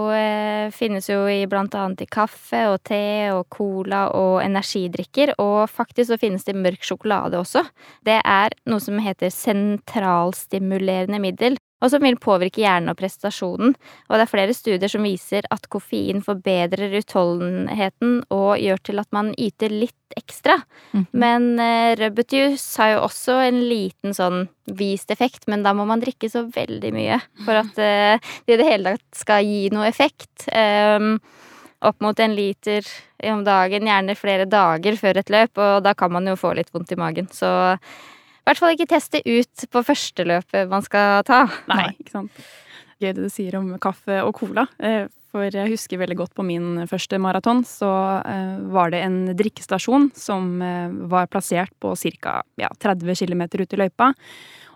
finnes 0.70 1.08
jo 1.10 1.24
i 1.26 1.42
blant 1.50 1.74
annet 1.74 2.04
i 2.04 2.06
kaffe 2.06 2.60
og 2.70 2.78
te 2.86 3.26
og 3.34 3.48
cola 3.50 4.04
og 4.14 4.38
energidrikker, 4.44 5.34
og 5.42 5.66
faktisk 5.66 6.12
så 6.12 6.20
finnes 6.22 6.46
det 6.46 6.54
mørk 6.56 6.86
sjokolade 6.86 7.40
også. 7.42 7.64
Det 8.06 8.20
er 8.22 8.54
noe 8.70 8.80
som 8.80 9.02
heter 9.02 9.34
sentralstimulerende 9.34 11.18
middel, 11.20 11.58
og 11.78 11.92
som 11.92 12.02
vil 12.02 12.18
påvirke 12.20 12.62
hjernen 12.62 12.92
og 12.92 12.98
prestasjonen. 12.98 13.74
Og 14.08 14.16
det 14.16 14.24
er 14.24 14.30
flere 14.30 14.56
studier 14.56 14.90
som 14.90 15.06
viser 15.06 15.46
at 15.54 15.68
koffein 15.70 16.22
forbedrer 16.24 16.96
utholdenheten 16.98 18.20
og 18.34 18.58
gjør 18.58 18.82
til 18.90 19.02
at 19.02 19.10
man 19.14 19.32
yter 19.38 19.72
litt 19.72 19.94
ekstra. 20.18 20.56
Mm. 20.92 21.04
Men 21.22 21.48
eh, 21.62 21.94
rødbetjus 22.00 22.64
har 22.80 22.94
jo 22.94 23.02
også 23.06 23.38
en 23.46 23.60
liten 23.70 24.16
sånn 24.16 24.46
vist 24.78 25.12
effekt, 25.14 25.46
men 25.48 25.62
da 25.64 25.74
må 25.76 25.86
man 25.88 26.02
drikke 26.02 26.30
så 26.32 26.44
veldig 26.52 26.90
mye 26.92 27.20
for 27.46 27.56
at 27.56 27.78
uh, 27.80 28.32
det 28.44 28.56
i 28.56 28.58
det 28.60 28.66
hele 28.66 28.96
tatt 28.96 29.20
skal 29.22 29.46
gi 29.46 29.68
noe 29.72 29.86
effekt. 29.88 30.48
Um, 30.52 31.14
opp 31.80 32.02
mot 32.02 32.20
en 32.20 32.34
liter 32.34 32.84
om 33.30 33.44
dagen, 33.46 33.86
gjerne 33.86 34.18
flere 34.18 34.46
dager 34.50 34.98
før 34.98 35.20
et 35.20 35.32
løp, 35.32 35.58
og 35.62 35.82
da 35.86 35.94
kan 35.98 36.12
man 36.12 36.26
jo 36.26 36.36
få 36.38 36.52
litt 36.58 36.72
vondt 36.74 36.92
i 36.94 36.98
magen. 36.98 37.28
Så 37.32 37.48
hvert 38.48 38.62
fall 38.62 38.74
ikke 38.74 38.88
teste 38.90 39.20
ut 39.24 39.66
på 39.72 39.84
første 39.86 40.24
løpet 40.28 40.68
man 40.72 40.82
skal 40.86 41.22
ta. 41.28 41.44
Nei, 41.70 41.90
ikke 42.00 42.14
sant. 42.16 42.42
Gøy 42.98 43.12
det 43.14 43.22
du 43.28 43.30
sier 43.30 43.54
om 43.60 43.70
kaffe 43.78 44.16
og 44.26 44.32
cola. 44.40 44.64
eh, 44.82 45.06
For 45.30 45.44
jeg 45.52 45.70
husker 45.70 46.00
veldig 46.00 46.16
godt 46.18 46.32
på 46.34 46.42
min 46.42 46.86
første 46.90 47.18
maraton, 47.20 47.60
så 47.68 47.88
eh, 48.26 48.56
var 48.74 48.90
det 48.90 49.02
en 49.04 49.18
drikkestasjon 49.38 50.08
som 50.18 50.48
eh, 50.64 50.88
var 51.12 51.28
plassert 51.30 51.70
på 51.78 51.92
ca. 51.94 52.40
Ja, 52.58 52.70
30 52.80 53.14
km 53.14 53.44
ut 53.60 53.76
i 53.76 53.78
løypa. 53.84 54.08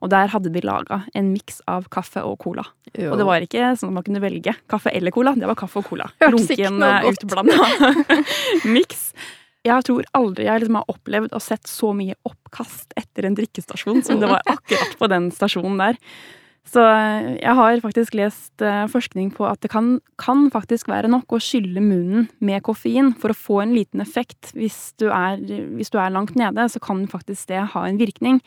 Og 0.03 0.11
der 0.11 0.27
hadde 0.29 0.51
de 0.53 0.61
laga 0.67 1.01
en 1.15 1.33
miks 1.33 1.61
av 1.71 1.85
kaffe 1.89 2.23
og 2.27 2.37
cola. 2.43 2.65
Og 2.99 3.17
det 3.19 3.25
var 3.27 3.41
ikke 3.45 3.73
sånn 3.79 3.91
at 3.93 3.97
man 4.01 4.05
kunne 4.07 4.21
velge 4.23 4.55
kaffe 4.69 4.91
eller 4.93 5.15
cola, 5.15 5.33
det 5.39 5.47
var 5.47 5.55
kaffe 5.59 5.79
og 5.79 5.87
cola. 5.89 6.09
Hørtes 6.21 6.51
ikke 6.53 6.71
noe 6.75 6.97
godt. 7.07 7.23
utblanda 7.23 8.17
miks. 8.77 9.13
Jeg 9.63 9.87
tror 9.87 10.07
aldri 10.19 10.49
jeg 10.49 10.63
liksom 10.63 10.81
har 10.81 10.91
opplevd 10.91 11.35
og 11.37 11.43
sett 11.45 11.69
så 11.71 11.93
mye 11.95 12.17
oppkast 12.27 12.97
etter 12.99 13.29
en 13.29 13.37
drikkestasjon 13.39 14.03
som 14.07 14.23
det 14.23 14.31
var 14.31 14.43
akkurat 14.55 14.97
på 14.99 15.11
den 15.13 15.29
stasjonen 15.35 15.83
der. 15.83 16.01
Så 16.69 16.83
eh, 16.87 17.33
jeg 17.41 17.55
har 17.59 17.81
faktisk 17.83 18.15
lest 18.15 18.63
eh, 18.63 18.85
forskning 18.91 19.33
på 19.35 19.47
at 19.49 19.63
det 19.65 19.73
kan, 19.73 19.97
kan 20.21 20.47
faktisk 20.55 20.91
være 20.93 21.11
nok 21.11 21.35
å 21.35 21.43
skylle 21.43 21.83
munnen 21.83 22.29
med 22.43 22.63
koffein 22.67 23.13
for 23.19 23.35
å 23.35 23.39
få 23.39 23.61
en 23.65 23.75
liten 23.75 24.03
effekt. 24.05 24.53
Hvis 24.55 24.93
du 25.03 25.09
er, 25.11 25.43
hvis 25.43 25.91
du 25.91 25.99
er 25.99 26.15
langt 26.15 26.39
nede, 26.39 26.69
så 26.71 26.83
kan 26.83 27.05
faktisk 27.11 27.51
det 27.51 27.65
ha 27.75 27.87
en 27.89 27.99
virkning. 28.03 28.39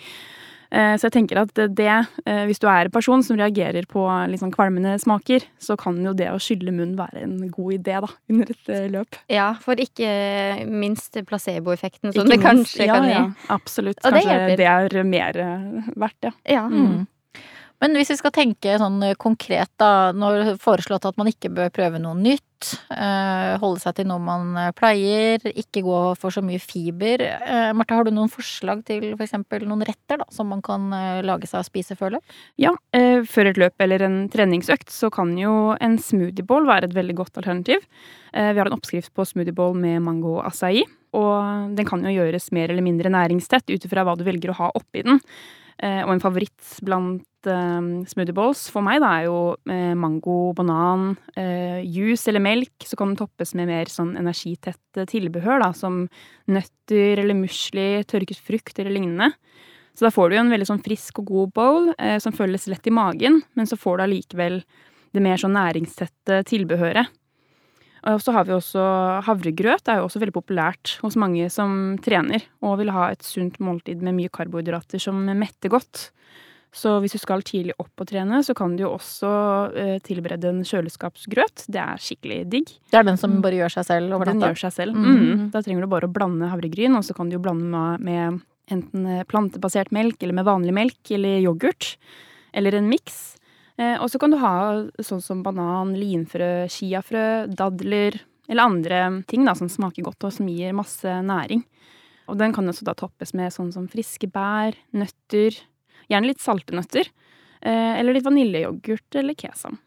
Eh, 0.71 0.95
Så 0.97 1.07
jeg 1.09 1.11
tenker 1.13 1.37
at 1.41 1.53
det, 1.53 2.07
eh, 2.25 2.45
hvis 2.45 2.59
du 2.59 2.67
er 2.67 2.85
en 2.85 2.91
person 2.91 3.23
som 3.23 3.37
reagerer 3.37 3.85
på 3.87 4.03
litt 4.29 4.39
sånn 4.41 4.51
kvalmende 4.53 4.95
smaker, 4.99 5.43
så 5.59 5.77
kan 5.77 5.97
jo 6.03 6.13
det 6.13 6.27
å 6.31 6.39
skylle 6.41 6.71
munnen 6.73 6.95
være 6.97 7.23
en 7.23 7.49
god 7.49 7.73
idé, 7.79 7.99
da, 8.01 8.07
under 8.29 8.51
et 8.51 8.69
eh, 8.69 8.87
løp. 8.89 9.15
Ja, 9.29 9.53
for 9.61 9.75
ikke 9.75 10.65
minst 10.69 11.13
placeboeffekten 11.25 12.13
som 12.13 12.25
Ikke 12.25 12.29
det 12.35 12.39
minst- 12.39 12.77
kanskje 12.77 12.85
ja, 12.87 12.93
kan 12.93 13.03
gi. 13.09 13.11
Ja, 13.17 13.25
absolutt. 13.49 13.99
Og 14.05 14.11
Kanskje 14.13 14.39
det, 14.47 14.57
det 14.57 14.69
er 14.99 15.03
mer 15.03 15.37
eh, 15.37 15.91
verdt, 15.95 16.21
ja. 16.23 16.31
Ja. 16.45 16.67
Mm. 16.69 17.05
Men 17.83 17.97
hvis 17.97 18.13
vi 18.13 18.19
skal 18.19 18.33
tenke 18.35 18.77
sånn 18.79 19.01
eh, 19.03 19.17
konkret, 19.19 19.71
da. 19.81 20.11
Nå 20.15 20.31
er 20.31 20.41
det 20.41 20.59
foreslått 20.63 21.07
at 21.07 21.17
man 21.19 21.29
ikke 21.31 21.51
bør 21.53 21.73
prøve 21.75 22.01
noe 22.01 22.15
nytt. 22.17 22.41
eh, 22.95 23.59
holde 23.61 23.81
seg 23.83 23.97
til 23.97 24.07
noe 24.09 24.21
man 24.23 24.55
eh, 24.57 24.71
pleier. 24.77 25.43
Ikke 25.51 25.83
gå 25.85 25.97
for 26.19 26.33
så 26.33 26.41
mye 26.45 26.61
fiber. 26.63 27.21
Marte, 27.75 27.97
har 27.97 28.07
du 28.07 28.13
noen 28.15 28.31
forslag 28.31 28.85
til 28.87 29.11
for 29.13 29.25
eksempel 29.27 29.67
noen 29.67 29.83
retter 29.85 30.21
da, 30.21 30.27
som 30.33 30.49
man 30.49 30.63
kan 30.65 30.87
lage 31.25 31.49
seg 31.49 31.61
og 31.61 31.67
spise 31.67 31.97
før 31.99 32.15
løp? 32.15 32.35
Ja, 32.61 32.71
før 33.29 33.51
et 33.51 33.59
løp 33.59 33.83
eller 33.83 34.05
en 34.07 34.17
treningsøkt 34.31 34.93
så 34.93 35.11
kan 35.13 35.33
jo 35.37 35.75
en 35.83 35.97
smoothieball 36.01 36.67
være 36.69 36.89
et 36.89 36.95
veldig 36.95 37.17
godt 37.19 37.41
alternativ. 37.41 37.83
Vi 38.31 38.59
har 38.59 38.69
en 38.69 38.77
oppskrift 38.77 39.13
på 39.15 39.27
smoothieball 39.27 39.75
med 39.79 40.01
mango 40.05 40.37
acai, 40.45 40.85
og 41.15 41.75
den 41.75 41.87
kan 41.87 42.03
jo 42.07 42.15
gjøres 42.15 42.49
mer 42.55 42.71
eller 42.73 42.85
mindre 42.85 43.11
næringstett 43.13 43.69
ut 43.71 43.87
ifra 43.87 44.05
hva 44.07 44.17
du 44.17 44.25
velger 44.27 44.53
å 44.53 44.59
ha 44.63 44.71
oppi 44.79 45.05
den. 45.05 45.21
Eh, 45.83 46.01
og 46.05 46.13
en 46.15 46.23
favoritt 46.23 46.75
blant 46.85 47.23
smoothie 47.45 48.33
bowls 48.33 48.63
for 48.73 48.81
meg 48.81 49.01
da 49.03 49.09
er 49.19 49.25
jo 49.27 49.39
eh, 49.69 49.93
mango, 49.93 50.53
banan, 50.57 51.11
eh, 51.37 51.83
juice 51.83 52.29
eller 52.31 52.41
melk. 52.41 52.73
Så 52.81 52.97
kan 52.97 53.11
den 53.11 53.19
toppes 53.19 53.53
med 53.57 53.69
mer 53.69 53.91
sånn 53.91 54.15
energitett 54.17 54.97
eh, 54.97 55.05
tilbehør, 55.09 55.61
da, 55.61 55.71
som 55.77 56.05
nøtter 56.49 57.21
eller 57.21 57.37
musli, 57.37 58.03
tørket 58.09 58.41
frukt 58.41 58.79
eller 58.79 58.95
lignende. 58.95 59.31
Så 59.95 60.07
da 60.07 60.11
får 60.11 60.29
du 60.29 60.35
jo 60.35 60.41
en 60.43 60.51
veldig 60.51 60.67
sånn 60.67 60.83
frisk 60.83 61.21
og 61.21 61.29
god 61.29 61.53
bowl 61.55 61.93
eh, 61.95 62.17
som 62.23 62.35
føles 62.35 62.67
lett 62.71 62.89
i 62.89 62.95
magen, 62.95 63.39
men 63.55 63.69
så 63.69 63.77
får 63.79 63.99
du 63.99 64.07
allikevel 64.07 64.59
det 65.15 65.23
mer 65.23 65.39
sånn 65.39 65.55
næringstette 65.55 66.41
tilbehøret. 66.49 67.13
Og 68.05 68.21
så 68.21 68.33
har 68.35 68.45
vi 68.45 68.53
også 68.53 68.81
havregrøt. 69.25 69.85
Det 69.85 69.93
er 69.93 70.01
jo 70.01 70.09
også 70.09 70.21
veldig 70.21 70.35
populært 70.35 70.97
hos 71.01 71.17
mange 71.17 71.47
som 71.53 71.95
trener 72.05 72.43
og 72.61 72.77
vil 72.81 72.93
ha 72.93 73.09
et 73.13 73.25
sunt 73.25 73.57
måltid 73.63 74.03
med 74.05 74.17
mye 74.19 74.33
karbohydrater 74.33 75.01
som 75.01 75.23
metter 75.25 75.73
godt. 75.73 76.09
Så 76.75 76.97
hvis 76.99 77.15
du 77.15 77.21
skal 77.21 77.43
tidlig 77.47 77.71
opp 77.79 78.03
og 78.03 78.09
trene, 78.09 78.41
så 78.43 78.51
kan 78.57 78.73
du 78.75 78.83
jo 78.83 78.91
også 78.97 79.29
eh, 79.79 79.95
tilberede 80.03 80.49
en 80.51 80.65
kjøleskapsgrøt. 80.67 81.69
Det 81.71 81.79
er 81.79 82.01
skikkelig 82.03 82.39
digg. 82.51 82.73
Det 82.91 82.99
er 82.99 83.07
den 83.07 83.19
som 83.19 83.37
bare 83.43 83.61
gjør 83.61 83.77
seg 83.77 83.87
selv 83.87 84.17
over 84.17 84.27
Den 84.27 84.43
gjør 84.43 84.59
seg 84.65 84.75
selv. 84.75 84.97
Mm. 84.99 85.15
Mm. 85.15 85.45
Da 85.53 85.63
trenger 85.63 85.85
du 85.85 85.91
bare 85.93 86.09
å 86.09 86.11
blande 86.11 86.51
havregryn, 86.51 86.97
og 86.99 87.07
så 87.07 87.15
kan 87.15 87.31
du 87.31 87.37
jo 87.37 87.43
blande 87.45 87.63
med, 87.71 88.03
med 88.03 88.43
enten 88.75 89.07
plantebasert 89.31 89.93
melk 89.95 90.19
eller 90.19 90.35
med 90.35 90.49
vanlig 90.49 90.75
melk 90.75 91.15
eller 91.15 91.39
yoghurt. 91.45 91.95
Eller 92.55 92.75
en 92.75 92.91
miks. 92.91 93.37
Eh, 93.75 93.97
og 93.99 94.07
så 94.11 94.19
kan 94.21 94.31
du 94.31 94.39
ha 94.39 94.55
sånn 95.03 95.23
som 95.23 95.43
banan, 95.43 95.95
linfrø, 95.99 96.67
chiafrø, 96.71 97.45
dadler 97.51 98.21
eller 98.47 98.63
andre 98.63 98.99
ting 99.27 99.45
da, 99.47 99.55
som 99.57 99.71
smaker 99.71 100.05
godt 100.05 100.27
og 100.27 100.35
som 100.35 100.49
gir 100.49 100.75
masse 100.77 101.09
næring. 101.25 101.65
Og 102.29 102.39
den 102.39 102.53
kan 102.55 102.67
også 102.69 102.85
da 102.87 102.95
toppes 102.97 103.35
med 103.37 103.53
sånn 103.53 103.73
som 103.73 103.89
friske 103.91 104.29
bær, 104.31 104.77
nøtter, 104.95 105.57
gjerne 106.09 106.29
litt 106.29 106.43
salte 106.43 106.77
nøtter. 106.77 107.09
Eh, 107.65 107.95
eller 107.99 108.15
litt 108.15 108.25
vaniljeyoghurt 108.25 109.17
eller 109.19 109.37
kesam. 109.37 109.79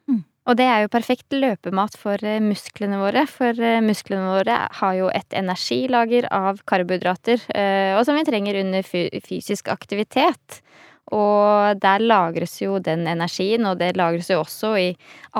Og 0.48 0.56
det 0.56 0.64
er 0.64 0.82
jo 0.82 0.90
perfekt 0.90 1.34
løpemat 1.36 1.96
for 2.00 2.20
eh, 2.24 2.40
musklene 2.42 2.98
våre, 3.00 3.24
for 3.30 3.58
musklene 3.84 4.32
våre 4.32 4.56
har 4.80 4.94
jo 4.98 5.10
et 5.14 5.36
energilager 5.36 6.26
av 6.34 6.62
karbohydrater, 6.68 7.44
og 7.94 8.02
som 8.08 8.18
vi 8.18 8.24
trenger 8.26 8.58
under 8.64 8.82
fysisk 8.82 9.70
aktivitet. 9.70 10.60
Og 11.14 11.78
der 11.80 12.02
lagres 12.04 12.58
jo 12.60 12.78
den 12.84 13.06
energien, 13.08 13.64
og 13.70 13.78
det 13.80 13.94
lagres 13.96 14.28
jo 14.30 14.42
også 14.42 14.74
i 14.80 14.88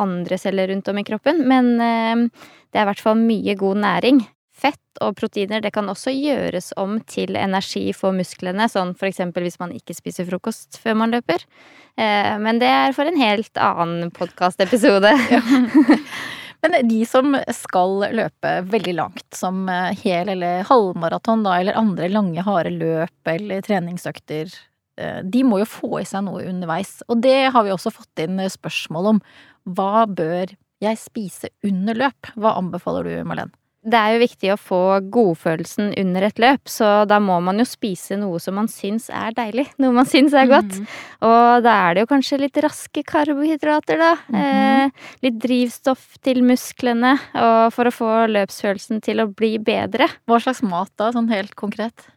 andre 0.00 0.38
celler 0.40 0.70
rundt 0.72 0.88
om 0.88 0.98
i 0.98 1.04
kroppen, 1.04 1.42
men 1.48 1.74
eh, 1.80 2.26
det 2.72 2.80
er 2.80 2.86
i 2.86 2.90
hvert 2.92 3.04
fall 3.04 3.20
mye 3.20 3.54
god 3.58 3.82
næring. 3.84 4.22
Fett 4.58 4.98
og 5.04 5.14
proteiner 5.14 5.60
det 5.62 5.70
kan 5.76 5.86
også 5.86 6.10
gjøres 6.10 6.72
om 6.82 6.96
til 7.06 7.36
energi 7.38 7.92
for 7.94 8.10
musklene, 8.16 8.66
sånn 8.72 8.96
for 8.98 9.06
eksempel 9.06 9.44
hvis 9.46 9.60
man 9.60 9.70
ikke 9.76 9.94
spiser 9.94 10.26
frokost 10.26 10.80
før 10.82 10.96
man 10.98 11.12
løper. 11.14 11.44
Eh, 11.98 12.34
Men 12.42 12.58
det 12.58 12.66
er 12.72 12.96
for 12.96 13.06
en 13.06 13.20
helt 13.20 13.54
annen 13.62 14.10
podkastepisode. 14.10 15.12
Men 16.62 16.74
de 16.88 17.04
som 17.06 17.36
skal 17.54 18.00
løpe 18.18 18.54
veldig 18.66 18.94
langt, 18.98 19.26
som 19.36 19.68
eh, 19.70 19.92
hel- 20.02 20.32
eller 20.34 20.64
halvmaraton 20.66 21.44
da, 21.46 21.54
eller 21.60 21.78
andre 21.78 22.08
lange, 22.10 22.42
harde 22.42 22.72
løp 22.74 23.30
eller 23.30 23.62
treningsøkter, 23.62 24.50
de 25.24 25.44
må 25.46 25.60
jo 25.62 25.68
få 25.68 26.00
i 26.02 26.08
seg 26.08 26.26
noe 26.26 26.46
underveis. 26.48 26.98
Og 27.08 27.22
det 27.24 27.50
har 27.54 27.66
vi 27.66 27.74
også 27.74 27.94
fått 27.94 28.24
inn 28.24 28.40
eh, 28.42 28.50
spørsmål 28.52 29.14
om. 29.14 29.22
Hva 29.78 30.04
bør 30.08 30.56
jeg 30.82 31.00
spise 31.00 31.52
under 31.66 31.98
løp? 32.06 32.34
Hva 32.38 32.56
anbefaler 32.58 33.08
du, 33.08 33.16
Marlen? 33.28 33.54
Det 33.88 33.96
er 33.96 34.16
jo 34.16 34.20
viktig 34.20 34.48
å 34.52 34.58
få 34.60 34.80
godfølelsen 35.14 35.92
under 36.00 36.24
et 36.26 36.40
løp, 36.42 36.66
så 36.68 37.06
da 37.08 37.20
må 37.22 37.36
man 37.46 37.62
jo 37.62 37.64
spise 37.68 38.18
noe 38.18 38.40
som 38.42 38.56
man 38.58 38.66
syns 38.68 39.06
er 39.14 39.36
deilig. 39.36 39.68
Noe 39.80 39.94
man 39.94 40.08
syns 40.08 40.34
er 40.36 40.50
godt. 40.50 40.80
Og 41.24 41.62
da 41.64 41.76
er 41.86 41.94
det 41.94 42.02
jo 42.02 42.10
kanskje 42.10 42.40
litt 42.42 42.58
raske 42.64 43.04
karbohydrater, 43.06 44.02
da. 44.02 44.10
eh, 44.34 45.06
litt 45.24 45.38
drivstoff 45.40 46.18
til 46.26 46.42
musklene, 46.46 47.14
og 47.38 47.70
for 47.76 47.88
å 47.88 47.94
få 47.94 48.10
løpsfølelsen 48.34 49.00
til 49.06 49.22
å 49.22 49.30
bli 49.30 49.54
bedre. 49.62 50.10
Hva 50.28 50.42
slags 50.42 50.64
mat 50.66 50.92
da, 50.98 51.12
sånn 51.14 51.30
helt 51.32 51.54
konkret? 51.58 52.10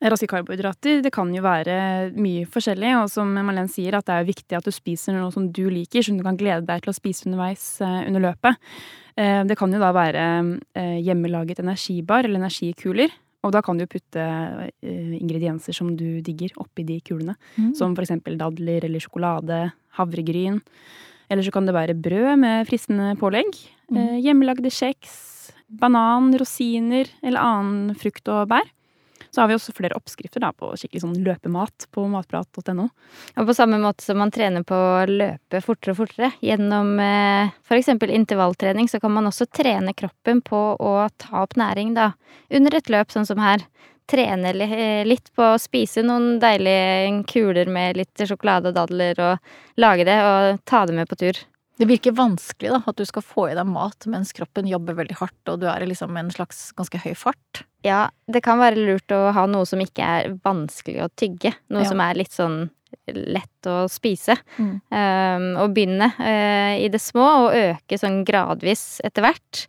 Raske 0.00 0.26
karbohydrater 0.32 1.02
det 1.04 1.10
kan 1.12 1.28
jo 1.34 1.42
være 1.44 1.74
mye 2.16 2.46
forskjellig, 2.48 2.94
og 3.02 3.10
som 3.12 3.34
Marlen 3.36 3.68
sier, 3.68 3.98
at 3.98 4.06
det 4.08 4.14
er 4.16 4.28
viktig 4.30 4.56
at 4.56 4.64
du 4.64 4.72
spiser 4.72 5.12
noe 5.12 5.28
som 5.34 5.50
du 5.52 5.66
liker, 5.68 6.00
som 6.06 6.16
du 6.16 6.24
kan 6.24 6.38
glede 6.40 6.64
deg 6.64 6.80
til 6.86 6.92
å 6.92 6.96
spise 6.96 7.26
underveis 7.28 7.64
eh, 7.84 8.06
under 8.08 8.24
løpet. 8.30 8.56
Eh, 9.20 9.42
det 9.44 9.58
kan 9.60 9.72
jo 9.76 9.82
da 9.82 9.90
være 9.92 10.22
eh, 10.72 10.96
hjemmelaget 11.04 11.60
energibar 11.60 12.24
eller 12.24 12.40
energikuler, 12.40 13.12
og 13.44 13.52
da 13.52 13.60
kan 13.64 13.76
du 13.80 13.84
putte 13.88 14.24
ingredienser 14.84 15.72
som 15.76 15.92
du 15.96 16.20
digger 16.24 16.52
oppi 16.60 16.84
de 16.84 16.98
kulene, 17.04 17.36
Mm. 17.56 17.74
som 17.76 17.94
for 17.96 18.04
eksempel 18.04 18.36
dadler 18.40 18.84
eller 18.84 19.00
sjokolade, 19.00 19.72
havregryn. 19.96 20.60
Eller 21.30 21.42
så 21.44 21.52
kan 21.52 21.64
det 21.66 21.74
være 21.76 21.94
brød 21.96 22.38
med 22.40 22.66
fristende 22.68 23.16
pålegg, 23.20 23.52
Mm. 23.90 24.20
hjemmelagde 24.24 24.68
kjeks, 24.72 25.52
banan, 25.70 26.32
rosiner 26.36 27.08
eller 27.22 27.40
annen 27.40 27.94
frukt 27.96 28.28
og 28.28 28.48
bær. 28.48 28.68
Så 29.30 29.40
har 29.40 29.48
vi 29.48 29.54
også 29.54 29.74
flere 29.76 29.96
oppskrifter 29.98 30.42
da, 30.42 30.50
på 30.52 30.72
skikkelig 30.78 31.04
sånn 31.04 31.18
løpemat 31.24 31.86
på 31.94 32.06
matprat.no. 32.10 32.86
Og 33.38 33.50
på 33.50 33.56
samme 33.56 33.78
måte 33.82 34.04
som 34.04 34.18
man 34.20 34.32
trener 34.34 34.64
på 34.66 34.74
å 34.74 35.04
løpe 35.06 35.62
fortere 35.64 35.94
og 35.94 36.00
fortere 36.02 36.32
gjennom 36.44 36.96
eh, 37.02 37.52
f.eks. 37.66 37.92
intervalltrening, 37.94 38.90
så 38.90 39.00
kan 39.02 39.14
man 39.14 39.30
også 39.30 39.46
trene 39.46 39.94
kroppen 39.94 40.42
på 40.46 40.62
å 40.74 40.94
ta 41.20 41.44
opp 41.44 41.54
næring 41.60 41.94
da, 41.98 42.12
under 42.50 42.78
et 42.80 42.90
løp, 42.90 43.14
sånn 43.14 43.28
som 43.28 43.42
her. 43.42 43.62
Trene 44.10 44.50
litt 45.06 45.30
på 45.38 45.52
å 45.52 45.60
spise 45.62 46.02
noen 46.02 46.40
deilige 46.42 47.20
kuler 47.30 47.70
med 47.70 48.00
litt 48.00 48.26
sjokolade 48.26 48.72
og 48.72 48.80
dadler, 48.80 49.22
og 49.22 49.78
lage 49.78 50.08
det 50.08 50.18
og 50.26 50.64
ta 50.66 50.82
det 50.90 50.98
med 50.98 51.10
på 51.10 51.20
tur. 51.20 51.38
Det 51.80 51.86
virker 51.88 52.12
vanskelig 52.12 52.74
da, 52.74 52.82
at 52.90 52.98
du 52.98 53.06
skal 53.08 53.24
få 53.24 53.46
i 53.48 53.54
deg 53.56 53.64
mat 53.64 54.04
mens 54.12 54.34
kroppen 54.36 54.68
jobber 54.68 54.98
veldig 54.98 55.16
hardt, 55.16 55.40
og 55.48 55.62
du 55.62 55.68
er 55.70 55.80
i 55.80 55.88
liksom 55.88 56.18
en 56.20 56.28
slags 56.34 56.74
ganske 56.76 57.00
høy 57.00 57.14
fart. 57.16 57.62
Ja, 57.86 58.10
det 58.28 58.42
kan 58.44 58.60
være 58.60 58.76
lurt 58.76 59.14
å 59.16 59.30
ha 59.32 59.46
noe 59.48 59.64
som 59.68 59.80
ikke 59.80 60.04
er 60.04 60.34
vanskelig 60.44 61.06
å 61.06 61.08
tygge. 61.16 61.54
Noe 61.72 61.86
Ja. 61.86 61.88
som 61.88 62.02
er 62.04 62.20
litt 62.20 62.36
sånn 62.36 62.58
lett 63.08 63.66
å 63.66 63.88
spise. 63.88 64.36
Mm. 64.58 64.74
Um, 64.92 65.46
og 65.62 65.72
begynne 65.72 66.10
uh, 66.18 66.76
i 66.76 66.90
det 66.92 67.00
små 67.00 67.26
og 67.46 67.56
øke 67.56 67.98
sånn 67.98 68.24
gradvis 68.28 69.00
etter 69.06 69.24
hvert. 69.24 69.64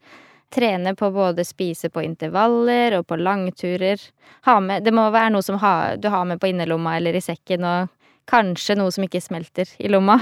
Trene 0.52 0.92
på 1.00 1.08
både 1.16 1.46
spise 1.48 1.88
på 1.90 2.04
intervaller 2.04 2.98
og 2.98 3.08
på 3.08 3.16
langturer. 3.16 4.04
Ha 4.50 4.60
med, 4.60 4.84
det 4.84 4.92
må 4.92 5.08
være 5.14 5.32
noe 5.32 5.46
som 5.48 5.62
ha, 5.64 5.96
du 5.96 6.10
har 6.12 6.28
med 6.28 6.42
på 6.42 6.52
innerlomma 6.52 6.98
eller 7.00 7.16
i 7.16 7.24
sekken, 7.24 7.64
og 7.64 7.88
kanskje 8.32 8.78
noe 8.80 8.94
som 8.94 9.06
ikke 9.06 9.22
smelter 9.24 9.70
i 9.82 9.92
lomma. 9.92 10.18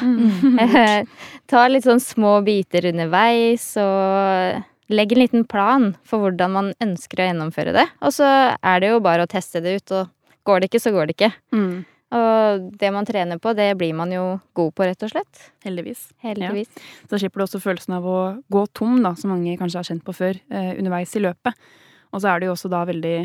Ta 1.51 1.67
litt 1.69 1.85
sånn 1.87 2.01
små 2.03 2.39
biter 2.45 2.89
underveis, 2.89 3.71
og 3.81 4.65
legg 4.89 5.13
en 5.13 5.21
liten 5.21 5.45
plan 5.49 5.91
for 6.07 6.25
hvordan 6.25 6.55
man 6.55 6.73
ønsker 6.81 7.21
å 7.21 7.29
gjennomføre 7.29 7.75
det. 7.77 7.85
Og 8.01 8.15
så 8.15 8.27
er 8.57 8.81
det 8.81 8.91
jo 8.93 9.03
bare 9.05 9.25
å 9.25 9.29
teste 9.29 9.61
det 9.65 9.77
ut, 9.77 9.95
og 9.99 10.41
går 10.49 10.61
det 10.61 10.71
ikke, 10.71 10.83
så 10.83 10.93
går 10.95 11.09
det 11.09 11.17
ikke. 11.17 11.31
Mm. 11.53 11.73
Og 12.17 12.69
det 12.81 12.89
man 12.93 13.05
trener 13.05 13.37
på, 13.41 13.53
det 13.53 13.75
blir 13.77 13.93
man 13.93 14.09
jo 14.13 14.39
god 14.57 14.73
på, 14.73 14.85
rett 14.89 15.03
og 15.05 15.11
slett. 15.11 15.49
Heldigvis. 15.65 16.07
Heldigvis. 16.25 16.71
Så 17.05 17.19
slipper 17.21 17.43
du 17.43 17.45
også 17.45 17.61
følelsen 17.61 17.99
av 17.99 18.07
å 18.09 18.19
gå 18.49 18.63
tom, 18.73 18.97
da, 19.05 19.13
som 19.19 19.35
mange 19.35 19.53
kanskje 19.59 19.83
har 19.83 19.89
kjent 19.91 20.05
på 20.07 20.15
før, 20.17 20.39
eh, 20.49 20.71
underveis 20.79 21.13
i 21.13 21.21
løpet. 21.21 21.69
Og 22.09 22.23
så 22.23 22.31
er 22.31 22.39
det 22.39 22.49
jo 22.49 22.55
også 22.55 22.71
da 22.73 22.81
veldig 22.89 23.17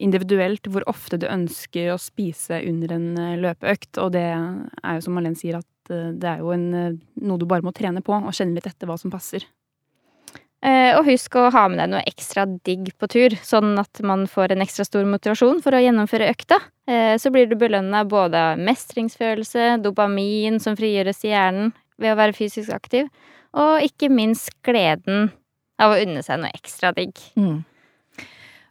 individuelt 0.00 0.66
hvor 0.70 0.84
ofte 0.90 1.18
du 1.20 1.28
ønsker 1.28 1.92
å 1.92 2.00
spise 2.00 2.60
under 2.66 2.96
en 2.96 3.08
eh, 3.18 3.38
løpeøkt. 3.40 4.00
Og 4.02 4.12
det 4.16 4.26
er 4.32 4.98
jo 4.98 5.04
som 5.04 5.16
Malene 5.16 5.38
sier, 5.38 5.60
at 5.60 5.92
eh, 5.94 6.12
det 6.16 6.28
er 6.34 6.44
jo 6.44 6.52
en, 6.54 6.68
eh, 6.74 6.98
noe 7.24 7.40
du 7.40 7.46
bare 7.48 7.64
må 7.66 7.74
trene 7.76 8.02
på, 8.04 8.16
og 8.16 8.36
kjenne 8.36 8.58
litt 8.58 8.68
etter 8.70 8.90
hva 8.90 8.98
som 9.00 9.12
passer. 9.12 9.46
Eh, 10.60 10.92
og 10.92 11.06
husk 11.06 11.38
å 11.40 11.46
ha 11.54 11.62
med 11.72 11.80
deg 11.80 11.88
noe 11.94 12.04
ekstra 12.08 12.44
digg 12.68 12.90
på 13.00 13.08
tur, 13.08 13.36
sånn 13.40 13.72
at 13.80 14.02
man 14.04 14.26
får 14.28 14.52
en 14.52 14.64
ekstra 14.64 14.84
stor 14.84 15.06
motivasjon 15.08 15.62
for 15.64 15.72
å 15.72 15.80
gjennomføre 15.80 16.28
økta. 16.34 16.60
Eh, 16.90 17.14
så 17.16 17.32
blir 17.32 17.48
du 17.48 17.56
belønna 17.60 18.04
både 18.08 18.42
av 18.50 18.60
mestringsfølelse, 18.60 19.78
dopamin 19.84 20.60
som 20.60 20.76
frigjøres 20.76 21.24
i 21.24 21.32
hjernen 21.32 21.72
ved 22.00 22.12
å 22.12 22.20
være 22.20 22.36
fysisk 22.36 22.74
aktiv, 22.76 23.08
og 23.56 23.84
ikke 23.84 24.12
minst 24.12 24.52
gleden 24.66 25.30
av 25.80 25.94
å 25.94 26.00
unne 26.02 26.20
seg 26.24 26.42
noe 26.42 26.52
ekstra 26.52 26.92
digg. 26.96 27.16
Mm. 27.40 27.62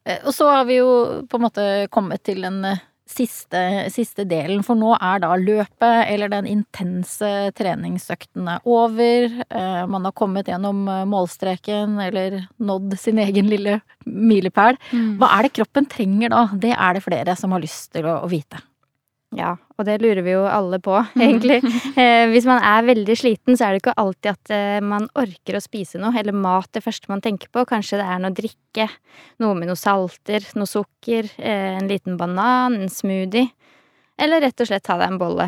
Eh, 0.05 0.19
Og 0.25 0.33
så 0.33 0.49
har 0.49 0.65
vi 0.65 0.79
jo 0.79 1.23
på 1.29 1.39
en 1.39 1.45
måte 1.47 1.65
kommet 1.91 2.23
til 2.23 2.41
den 2.45 2.63
eh, 2.65 2.79
siste, 3.09 3.59
siste 3.89 4.21
delen, 4.29 4.61
for 4.63 4.77
nå 4.77 4.91
er 5.01 5.19
da 5.23 5.31
løpet 5.35 6.11
eller 6.13 6.29
den 6.29 6.45
intense 6.45 7.29
treningsøkten 7.57 8.47
er 8.53 8.59
over. 8.69 9.33
Eh, 9.49 9.85
Man 9.89 10.05
har 10.05 10.13
kommet 10.13 10.45
gjennom 10.51 10.83
målstreken 11.09 11.97
eller 12.05 12.43
nådd 12.59 12.93
sin 12.99 13.17
egen 13.17 13.49
lille 13.49 13.79
milepæl. 14.05 14.77
Hva 15.17 15.31
er 15.39 15.47
det 15.47 15.55
kroppen 15.57 15.89
trenger 15.89 16.29
da? 16.29 16.43
Det 16.53 16.75
er 16.77 16.93
det 16.93 17.03
flere 17.03 17.35
som 17.35 17.51
har 17.51 17.61
lyst 17.65 17.91
til 17.93 18.05
å 18.05 18.19
vite. 18.29 18.61
Ja, 19.35 19.55
og 19.79 19.87
det 19.87 19.99
lurer 20.03 20.21
vi 20.25 20.33
jo 20.35 20.43
alle 20.43 20.79
på, 20.83 20.97
egentlig. 21.25 21.61
Eh, 21.95 22.27
hvis 22.33 22.47
man 22.49 22.59
er 22.65 22.87
veldig 22.89 23.15
sliten, 23.17 23.55
så 23.55 23.67
er 23.67 23.75
det 23.75 23.83
ikke 23.83 23.95
alltid 24.01 24.31
at 24.33 24.53
eh, 24.55 24.79
man 24.83 25.07
orker 25.19 25.57
å 25.57 25.63
spise 25.63 26.01
noe, 26.01 26.11
eller 26.19 26.35
mat 26.35 26.69
det 26.75 26.83
første 26.85 27.11
man 27.11 27.23
tenker 27.23 27.51
på. 27.53 27.63
Kanskje 27.69 28.01
det 28.01 28.09
er 28.09 28.21
noe 28.23 28.35
drikke, 28.35 28.89
noe 29.43 29.55
med 29.57 29.71
noe 29.71 29.79
salter, 29.79 30.43
noe 30.59 30.69
sukker, 30.69 31.31
eh, 31.39 31.79
en 31.79 31.89
liten 31.89 32.19
banan, 32.19 32.75
en 32.81 32.91
smoothie. 32.91 33.53
Eller 34.19 34.43
rett 34.43 34.61
og 34.61 34.67
slett 34.67 34.83
ta 34.83 34.97
deg 34.99 35.13
en 35.13 35.19
bolle. 35.21 35.47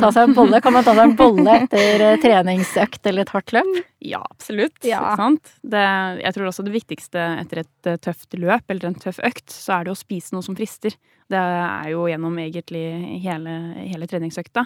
Ta 0.00 0.10
seg 0.14 0.28
en 0.28 0.34
bolle. 0.36 0.60
Kan 0.62 0.74
man 0.76 0.84
ta 0.86 0.94
seg 0.94 1.02
en 1.08 1.16
bolle 1.18 1.56
etter 1.64 2.04
eh, 2.06 2.18
treningsøkt 2.22 3.06
eller 3.10 3.26
et 3.26 3.32
hardt 3.34 3.54
løp? 3.56 3.70
Ja, 4.06 4.20
absolutt. 4.22 4.78
Ja. 4.86 5.02
Sant? 5.18 5.52
Det, 5.60 5.82
jeg 6.22 6.36
tror 6.36 6.50
også 6.50 6.64
det 6.66 6.74
viktigste 6.74 7.24
etter 7.42 7.64
et 7.64 7.90
eh, 7.90 7.98
tøft 8.00 8.36
løp 8.38 8.70
eller 8.72 8.90
en 8.90 8.98
tøff 9.00 9.20
økt, 9.26 9.50
så 9.52 9.80
er 9.80 9.88
det 9.88 9.94
å 9.94 9.98
spise 9.98 10.36
noe 10.36 10.46
som 10.46 10.56
frister. 10.58 10.94
Det 11.30 11.38
er 11.40 11.90
jo 11.92 12.06
gjennom 12.10 12.38
egentlig 12.42 12.84
hele, 13.22 13.56
hele 13.78 14.08
treningsøkta. 14.10 14.64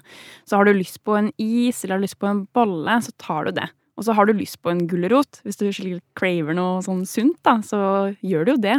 Så 0.48 0.60
har 0.60 0.68
du 0.68 0.76
lyst 0.76 1.02
på 1.04 1.16
en 1.18 1.32
is 1.40 1.82
eller 1.82 1.96
har 1.96 2.04
du 2.04 2.08
lyst 2.08 2.20
på 2.20 2.30
en 2.30 2.44
bolle, 2.56 3.00
så 3.04 3.16
tar 3.20 3.48
du 3.48 3.58
det. 3.58 3.68
Og 3.94 4.06
så 4.06 4.14
har 4.16 4.26
du 4.26 4.34
lyst 4.34 4.58
på 4.62 4.72
en 4.72 4.86
gulrot. 4.90 5.40
Hvis 5.46 5.60
du 5.60 5.68
craver 6.18 6.56
noe 6.56 6.80
sånn 6.84 7.04
sunt, 7.06 7.38
da, 7.46 7.60
så 7.62 7.78
gjør 8.26 8.48
du 8.48 8.56
jo 8.56 8.62
det. 8.64 8.78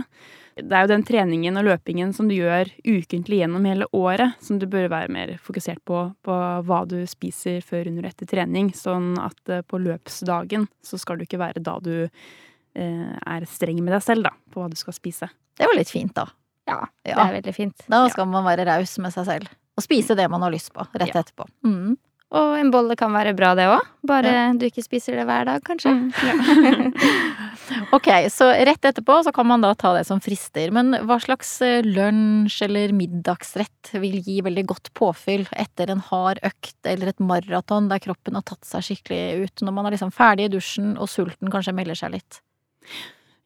Det 0.55 0.71
er 0.71 0.85
jo 0.85 0.91
den 0.93 1.03
treningen 1.03 1.57
og 1.59 1.65
løpingen 1.67 2.13
som 2.15 2.29
du 2.31 2.35
gjør 2.37 2.69
ukentlig 2.87 3.41
gjennom 3.41 3.65
hele 3.67 3.87
året, 3.91 4.37
som 4.39 4.55
du 4.61 4.63
bør 4.71 4.87
være 4.87 5.11
mer 5.11 5.33
fokusert 5.43 5.81
på, 5.83 5.97
på 6.23 6.37
hva 6.63 6.77
du 6.87 7.01
spiser 7.11 7.59
før, 7.65 7.89
under 7.91 8.07
og 8.07 8.13
etter 8.13 8.29
trening. 8.31 8.69
Sånn 8.77 9.17
at 9.19 9.51
eh, 9.51 9.65
på 9.67 9.81
løpsdagen 9.83 10.69
så 10.85 10.99
skal 11.01 11.19
du 11.19 11.25
ikke 11.27 11.41
være 11.43 11.59
da 11.65 11.75
du 11.83 11.91
eh, 12.05 13.11
er 13.19 13.47
streng 13.51 13.83
med 13.83 13.97
deg 13.97 14.05
selv, 14.07 14.29
da, 14.29 14.31
på 14.53 14.63
hva 14.63 14.69
du 14.71 14.79
skal 14.79 14.95
spise. 14.95 15.27
Det 15.59 15.67
var 15.67 15.75
litt 15.75 15.91
fint, 15.91 16.15
da. 16.15 16.29
Ja, 16.71 16.79
det 17.03 17.13
er 17.19 17.35
veldig 17.35 17.53
fint. 17.53 17.83
Da 17.91 18.05
skal 18.09 18.31
man 18.31 18.47
være 18.47 18.63
raus 18.71 18.95
med 19.03 19.13
seg 19.13 19.27
selv. 19.27 19.51
Og 19.75 19.83
spise 19.83 20.15
det 20.15 20.25
man 20.31 20.41
har 20.41 20.53
lyst 20.55 20.71
på, 20.73 20.87
rett 20.95 21.11
Ja. 21.11 21.19
etterpå. 21.21 21.45
Mm. 21.67 21.97
Og 22.35 22.55
en 22.59 22.71
bolle 22.73 22.97
kan 22.99 23.13
være 23.15 23.35
bra, 23.37 23.53
det 23.55 23.67
òg. 23.71 23.83
Bare 24.05 24.33
du 24.59 24.65
ikke 24.67 24.83
spiser 24.83 25.15
det 25.19 25.27
hver 25.29 25.47
dag, 25.47 25.63
kanskje. 25.65 25.93
Ok, 27.95 28.07
så 28.29 28.51
rett 28.67 28.85
etterpå 28.85 29.15
så 29.25 29.31
kan 29.33 29.47
man 29.49 29.63
da 29.63 29.71
ta 29.77 29.93
det 29.95 30.03
som 30.05 30.19
frister. 30.21 30.69
Men 30.75 30.93
hva 31.07 31.17
slags 31.21 31.55
eh, 31.65 31.85
lunsj 31.85 32.59
eller 32.67 32.93
middagsrett 32.93 33.89
vil 34.01 34.19
gi 34.21 34.37
veldig 34.45 34.65
godt 34.69 34.91
påfyll 34.97 35.47
etter 35.55 35.89
en 35.89 36.03
hard 36.11 36.41
økt 36.45 36.89
eller 36.89 37.09
et 37.09 37.23
maraton 37.23 37.89
der 37.89 38.03
kroppen 38.03 38.37
har 38.37 38.45
tatt 38.45 38.67
seg 38.67 38.85
skikkelig 38.85 39.47
ut, 39.47 39.65
når 39.65 39.77
man 39.77 39.89
er 39.89 39.97
liksom 39.97 40.13
ferdig 40.13 40.49
i 40.49 40.53
dusjen 40.57 40.93
og 40.93 41.09
sulten 41.09 41.49
kanskje 41.53 41.73
melder 41.77 41.97
seg 41.97 42.13
litt? 42.19 42.41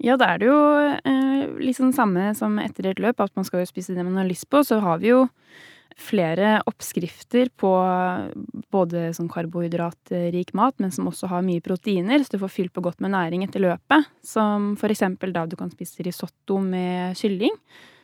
Ja, 0.03 0.15
da 0.19 0.33
er 0.33 0.41
det 0.41 0.47
jo 0.47 0.59
eh, 0.99 1.47
liksom 1.59 1.91
samme 1.95 2.31
som 2.35 2.59
etter 2.63 2.91
et 2.91 3.01
løp, 3.03 3.19
at 3.23 3.35
man 3.39 3.47
skal 3.47 3.63
jo 3.63 3.71
spise 3.71 3.95
det 3.95 4.03
man 4.03 4.19
har 4.19 4.29
lyst 4.29 4.47
på. 4.51 4.63
Så 4.67 4.79
har 4.83 4.99
vi 4.99 5.11
jo 5.11 5.25
flere 5.99 6.57
oppskrifter 6.69 7.51
på 7.59 7.71
både 8.71 9.09
sånn 9.17 9.29
karbohydratrik 9.31 10.53
mat, 10.57 10.77
men 10.79 10.93
som 10.95 11.09
også 11.11 11.29
har 11.31 11.45
mye 11.45 11.63
proteiner, 11.63 12.23
så 12.23 12.35
du 12.35 12.41
får 12.43 12.55
fylt 12.55 12.73
på 12.75 12.83
godt 12.85 13.03
med 13.03 13.13
næring 13.15 13.45
etter 13.45 13.63
løpet. 13.63 14.09
Som 14.25 14.73
for 14.79 14.91
eksempel 14.93 15.35
da 15.35 15.45
du 15.49 15.57
kan 15.59 15.71
spise 15.73 16.05
risotto 16.07 16.59
med 16.63 17.17
kylling. 17.19 17.55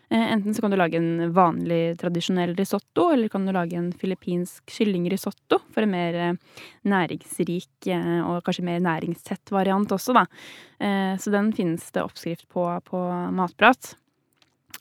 Eh, 0.10 0.32
Enten 0.34 0.54
så 0.54 0.62
kan 0.62 0.72
du 0.72 0.78
lage 0.78 1.00
en 1.00 1.34
vanlig, 1.34 1.98
tradisjonell 1.98 2.56
risotto, 2.56 3.10
eller 3.14 3.30
kan 3.30 3.46
du 3.46 3.54
lage 3.56 3.78
en 3.78 3.92
filippinsk 3.94 4.70
kyllingrisotto 4.78 5.60
for 5.74 5.86
en 5.86 5.94
mer 5.96 6.20
eh, 6.22 6.62
næringsrik 6.86 7.90
eh, 7.90 8.22
og 8.22 8.44
kanskje 8.46 8.68
mer 8.68 8.84
næringstett 8.86 9.54
variant 9.56 9.92
også, 9.92 10.16
da. 10.16 10.26
Så 10.76 11.32
den 11.32 11.54
finnes 11.56 11.86
det 11.96 12.02
oppskrift 12.04 12.50
på 12.52 12.66
på 12.84 13.00
Matprat. 13.32 13.94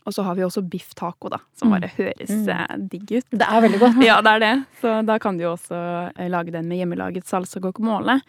Og 0.06 0.12
så 0.12 0.22
har 0.26 0.34
vi 0.36 0.42
også 0.44 0.60
biff 0.68 0.90
taco, 0.94 1.30
da, 1.32 1.38
som 1.56 1.70
Mm. 1.70 1.74
bare 1.80 1.88
høres 1.96 2.30
Mm. 2.30 2.48
eh, 2.48 2.76
digg 2.92 3.12
ut. 3.16 3.24
Det 3.30 3.46
er 3.48 3.60
veldig 3.64 3.78
godt. 3.80 4.02
Ja, 4.04 4.20
det 4.20 4.32
er 4.34 4.38
det. 4.40 4.66
Så 4.82 5.04
da 5.06 5.18
kan 5.18 5.38
du 5.38 5.44
jo 5.44 5.54
også 5.56 6.12
eh, 6.18 6.28
lage 6.28 6.52
den 6.52 6.68
med 6.68 6.78
hjemmelaget 6.82 7.24
salsa 7.24 7.58
guacamole. 7.60 8.20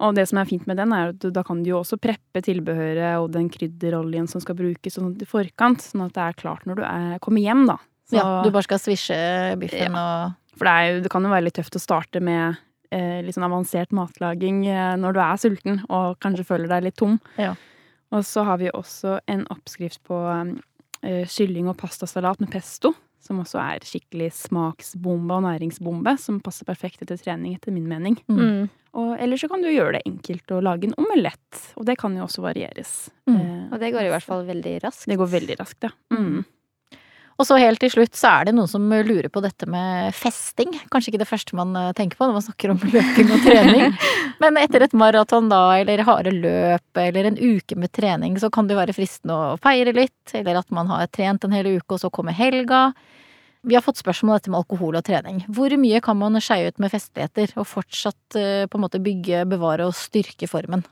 Og 0.00 0.14
det 0.14 0.28
som 0.28 0.38
er 0.38 0.44
fint 0.46 0.64
med 0.70 0.76
den, 0.78 0.92
er 0.94 1.08
at 1.10 1.18
du, 1.18 1.30
da 1.34 1.42
kan 1.42 1.64
du 1.64 1.70
jo 1.72 1.80
også 1.80 1.98
preppe 1.98 2.38
tilbehøret 2.40 3.18
og 3.18 3.32
den 3.34 3.48
krydderoljen 3.50 4.28
som 4.30 4.40
skal 4.40 4.54
brukes 4.54 4.94
sånn 4.94 5.16
i 5.20 5.26
forkant, 5.26 5.82
sånn 5.82 6.04
at 6.06 6.12
det 6.14 6.22
er 6.22 6.36
klart 6.38 6.62
når 6.70 6.76
du 6.76 6.82
er, 6.86 7.18
kommer 7.18 7.42
hjem, 7.42 7.66
da. 7.66 7.78
Så, 8.08 8.14
Ja, 8.20 8.42
du 8.44 8.50
bare 8.54 8.62
skal 8.62 8.78
svisje 8.78 9.18
biffen 9.58 9.94
og 9.98 10.36
For 10.56 10.64
det, 10.64 10.76
jo, 10.94 11.00
det 11.02 11.10
kan 11.10 11.22
jo 11.26 11.28
være 11.34 11.44
litt 11.48 11.54
tøft 11.58 11.74
å 11.76 11.82
starte 11.82 12.22
med 12.22 12.56
eh, 12.90 13.20
litt 13.26 13.34
sånn 13.34 13.44
avansert 13.50 13.90
matlaging 13.90 14.62
eh, 14.66 14.94
når 14.96 15.12
du 15.14 15.20
er 15.20 15.36
sulten 15.36 15.82
og 15.90 16.16
kanskje 16.20 16.46
føler 16.46 16.68
deg 16.70 16.82
litt 16.86 16.96
tom. 16.96 17.18
Ja. 17.36 17.56
Og 18.10 18.22
så 18.24 18.42
har 18.46 18.56
vi 18.58 18.70
også 18.70 19.18
en 19.28 19.44
oppskrift 19.52 20.00
på 20.08 20.14
eh, 20.30 20.54
kylling 21.02 21.68
og 21.70 21.76
pastasalat 21.80 22.40
med 22.40 22.50
pesto. 22.50 22.94
Som 23.20 23.40
også 23.42 23.58
er 23.60 23.82
skikkelig 23.84 24.28
smaksbombe 24.32 25.34
og 25.34 25.42
næringsbombe, 25.42 26.12
som 26.22 26.38
passer 26.40 26.64
perfekt 26.68 27.02
etter 27.02 27.18
trening, 27.18 27.56
etter 27.58 27.74
min 27.74 27.88
mening. 27.90 28.14
Mm. 28.30 28.38
Mm. 28.38 28.68
Og 28.94 29.10
ellers 29.20 29.42
så 29.42 29.48
kan 29.50 29.60
du 29.60 29.68
gjøre 29.68 29.98
det 29.98 30.04
enkelt 30.08 30.54
å 30.54 30.60
lage 30.64 30.86
en 30.88 30.94
omelett, 30.96 31.58
og 31.76 31.84
det 31.90 31.98
kan 32.00 32.14
jo 32.16 32.22
også 32.24 32.44
varieres. 32.46 32.92
Mm. 33.28 33.36
Eh, 33.36 33.64
Og 33.74 33.80
det 33.82 33.90
går 33.92 34.06
i 34.06 34.12
hvert 34.14 34.24
fall 34.24 34.46
veldig 34.48 34.76
raskt. 34.86 35.08
Det 35.10 35.18
går 35.20 35.28
veldig 35.34 35.56
raskt, 35.60 35.82
ja. 35.84 35.90
Mm. 36.14 36.44
Og 37.38 37.46
så 37.46 37.58
helt 37.62 37.78
til 37.78 37.92
slutt 37.92 38.18
så 38.18 38.32
er 38.32 38.48
det 38.48 38.54
noen 38.56 38.70
som 38.70 38.82
lurer 38.90 39.28
på 39.30 39.42
dette 39.44 39.66
med 39.70 40.10
festing. 40.16 40.72
Kanskje 40.90 41.12
ikke 41.12 41.20
det 41.22 41.28
første 41.30 41.54
man 41.58 41.76
eh, 41.78 41.92
tenker 41.94 42.18
på 42.18 42.26
når 42.26 42.34
man 42.34 42.44
snakker 42.48 42.72
om 42.72 42.80
løping 42.94 43.30
og 43.30 43.44
trening. 43.46 43.94
Men 44.42 44.58
etter 44.58 44.82
et 44.82 44.96
maraton 44.98 45.50
da, 45.52 45.60
eller 45.78 46.02
harde 46.08 46.32
løp, 46.34 46.98
eller 46.98 47.30
en 47.30 47.38
uke 47.38 47.78
med 47.78 47.92
trening, 47.94 48.34
så 48.42 48.50
kan 48.50 48.66
det 48.66 48.78
være 48.78 48.96
fristende 48.96 49.38
å 49.38 49.54
feire 49.62 49.94
litt. 49.94 50.34
Eller 50.34 50.58
at 50.58 50.74
man 50.74 50.90
har 50.90 51.06
trent 51.14 51.46
en 51.46 51.54
hel 51.54 51.70
uke, 51.76 51.94
og 51.94 52.02
så 52.02 52.10
kommer 52.10 52.34
helga. 52.34 52.88
Vi 53.62 53.78
har 53.78 53.86
fått 53.86 54.02
spørsmål 54.02 54.34
om 54.34 54.38
dette 54.40 54.50
med 54.50 54.58
alkohol 54.64 54.98
og 54.98 55.06
trening. 55.06 55.42
Hvor 55.46 55.78
mye 55.78 56.02
kan 56.02 56.18
man 56.18 56.42
skeie 56.42 56.72
ut 56.72 56.82
med 56.82 56.90
festligheter 56.90 57.54
og 57.54 57.70
fortsatt 57.70 58.38
eh, 58.38 58.66
på 58.66 58.78
en 58.78 58.86
måte 58.88 59.02
bygge, 59.02 59.46
bevare 59.50 59.86
og 59.86 59.94
styrke 59.94 60.50
formen? 60.50 60.82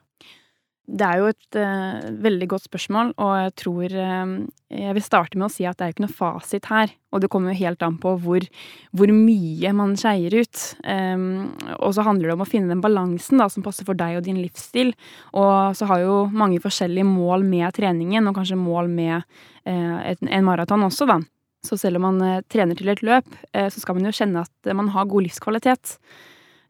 Det 0.86 1.02
er 1.02 1.18
jo 1.18 1.30
et 1.32 1.56
uh, 1.58 2.04
veldig 2.22 2.46
godt 2.52 2.66
spørsmål, 2.68 3.08
og 3.18 3.30
jeg 3.40 3.52
tror 3.58 3.94
uh, 3.98 4.34
Jeg 4.70 4.94
vil 4.94 5.02
starte 5.02 5.38
med 5.38 5.48
å 5.48 5.50
si 5.50 5.64
at 5.66 5.78
det 5.78 5.82
er 5.82 5.90
jo 5.90 5.94
ikke 5.96 6.04
noe 6.04 6.14
fasit 6.14 6.68
her. 6.70 6.92
Og 7.10 7.22
det 7.22 7.30
kommer 7.32 7.50
jo 7.50 7.58
helt 7.58 7.82
an 7.82 7.96
på 8.02 8.12
hvor, 8.22 8.46
hvor 8.94 9.12
mye 9.14 9.72
man 9.74 9.96
skeier 9.98 10.36
ut. 10.38 10.62
Um, 10.86 11.56
og 11.80 11.96
så 11.96 12.04
handler 12.06 12.30
det 12.30 12.36
om 12.36 12.44
å 12.44 12.48
finne 12.48 12.70
den 12.70 12.84
balansen 12.84 13.42
da, 13.42 13.48
som 13.50 13.66
passer 13.66 13.88
for 13.88 13.98
deg 13.98 14.20
og 14.20 14.26
din 14.28 14.38
livsstil. 14.38 14.92
Og 15.34 15.74
så 15.78 15.88
har 15.90 16.04
jo 16.04 16.20
mange 16.30 16.62
forskjellige 16.62 17.08
mål 17.08 17.46
med 17.48 17.74
treningen, 17.78 18.30
og 18.30 18.38
kanskje 18.38 18.60
mål 18.60 18.92
med 18.92 19.16
uh, 19.18 19.98
et, 20.06 20.22
en 20.22 20.46
maraton 20.46 20.86
også, 20.86 21.08
da. 21.10 21.18
Så 21.66 21.80
selv 21.80 21.98
om 21.98 22.06
man 22.06 22.44
trener 22.52 22.78
til 22.78 22.92
et 22.92 23.00
løp, 23.02 23.26
så 23.50 23.80
skal 23.82 23.96
man 23.96 24.04
jo 24.06 24.12
kjenne 24.14 24.44
at 24.44 24.68
man 24.78 24.92
har 24.94 25.08
god 25.10 25.24
livskvalitet. 25.24 25.96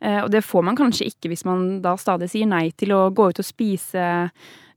Eh, 0.01 0.21
og 0.23 0.31
det 0.33 0.45
får 0.45 0.67
man 0.69 0.79
kanskje 0.79 1.09
ikke 1.11 1.31
hvis 1.33 1.47
man 1.49 1.81
da 1.85 1.97
stadig 2.01 2.31
sier 2.33 2.49
nei 2.51 2.71
til 2.77 2.95
å 2.97 3.07
gå 3.15 3.31
ut 3.31 3.43
og 3.43 3.47
spise 3.47 4.07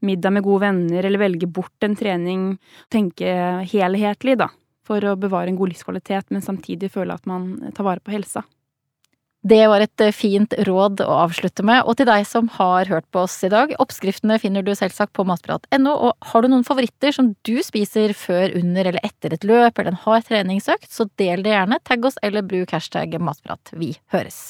middag 0.05 0.31
med 0.31 0.45
gode 0.45 0.63
venner, 0.67 1.03
eller 1.03 1.21
velge 1.21 1.49
bort 1.49 1.83
en 1.83 1.97
trening. 1.99 2.53
Tenke 2.91 3.33
helhetlig, 3.67 4.37
da, 4.39 4.49
for 4.87 5.03
å 5.03 5.17
bevare 5.19 5.51
en 5.51 5.59
god 5.59 5.73
livskvalitet, 5.73 6.29
men 6.31 6.45
samtidig 6.45 6.93
føle 6.93 7.17
at 7.17 7.27
man 7.29 7.51
tar 7.75 7.87
vare 7.87 8.03
på 8.03 8.15
helsa. 8.15 8.45
Det 9.39 9.61
var 9.71 9.79
et 9.79 10.03
eh, 10.03 10.11
fint 10.11 10.51
råd 10.67 10.99
å 11.05 11.13
avslutte 11.23 11.63
med, 11.63 11.85
og 11.87 11.95
til 11.95 12.09
deg 12.09 12.25
som 12.27 12.49
har 12.57 12.89
hørt 12.91 13.07
på 13.13 13.21
oss 13.23 13.37
i 13.47 13.51
dag, 13.51 13.71
oppskriftene 13.79 14.35
finner 14.41 14.65
du 14.67 14.73
selvsagt 14.75 15.13
på 15.15 15.23
matprat.no, 15.27 15.93
og 15.93 16.31
har 16.31 16.43
du 16.43 16.51
noen 16.51 16.67
favoritter 16.67 17.15
som 17.15 17.31
du 17.47 17.55
spiser 17.63 18.11
før, 18.11 18.51
under 18.59 18.91
eller 18.91 19.07
etter 19.07 19.35
et 19.35 19.47
løp 19.47 19.79
eller 19.79 19.93
en 19.95 20.03
hard 20.03 20.27
treningsøkt, 20.27 20.91
så 20.91 21.07
del 21.21 21.45
det 21.47 21.55
gjerne, 21.55 21.79
tagg 21.87 22.09
oss 22.11 22.19
eller 22.23 22.43
bruk 22.43 22.75
hashtag 22.75 23.15
matprat. 23.23 23.71
Vi 23.79 23.93
høres. 24.11 24.49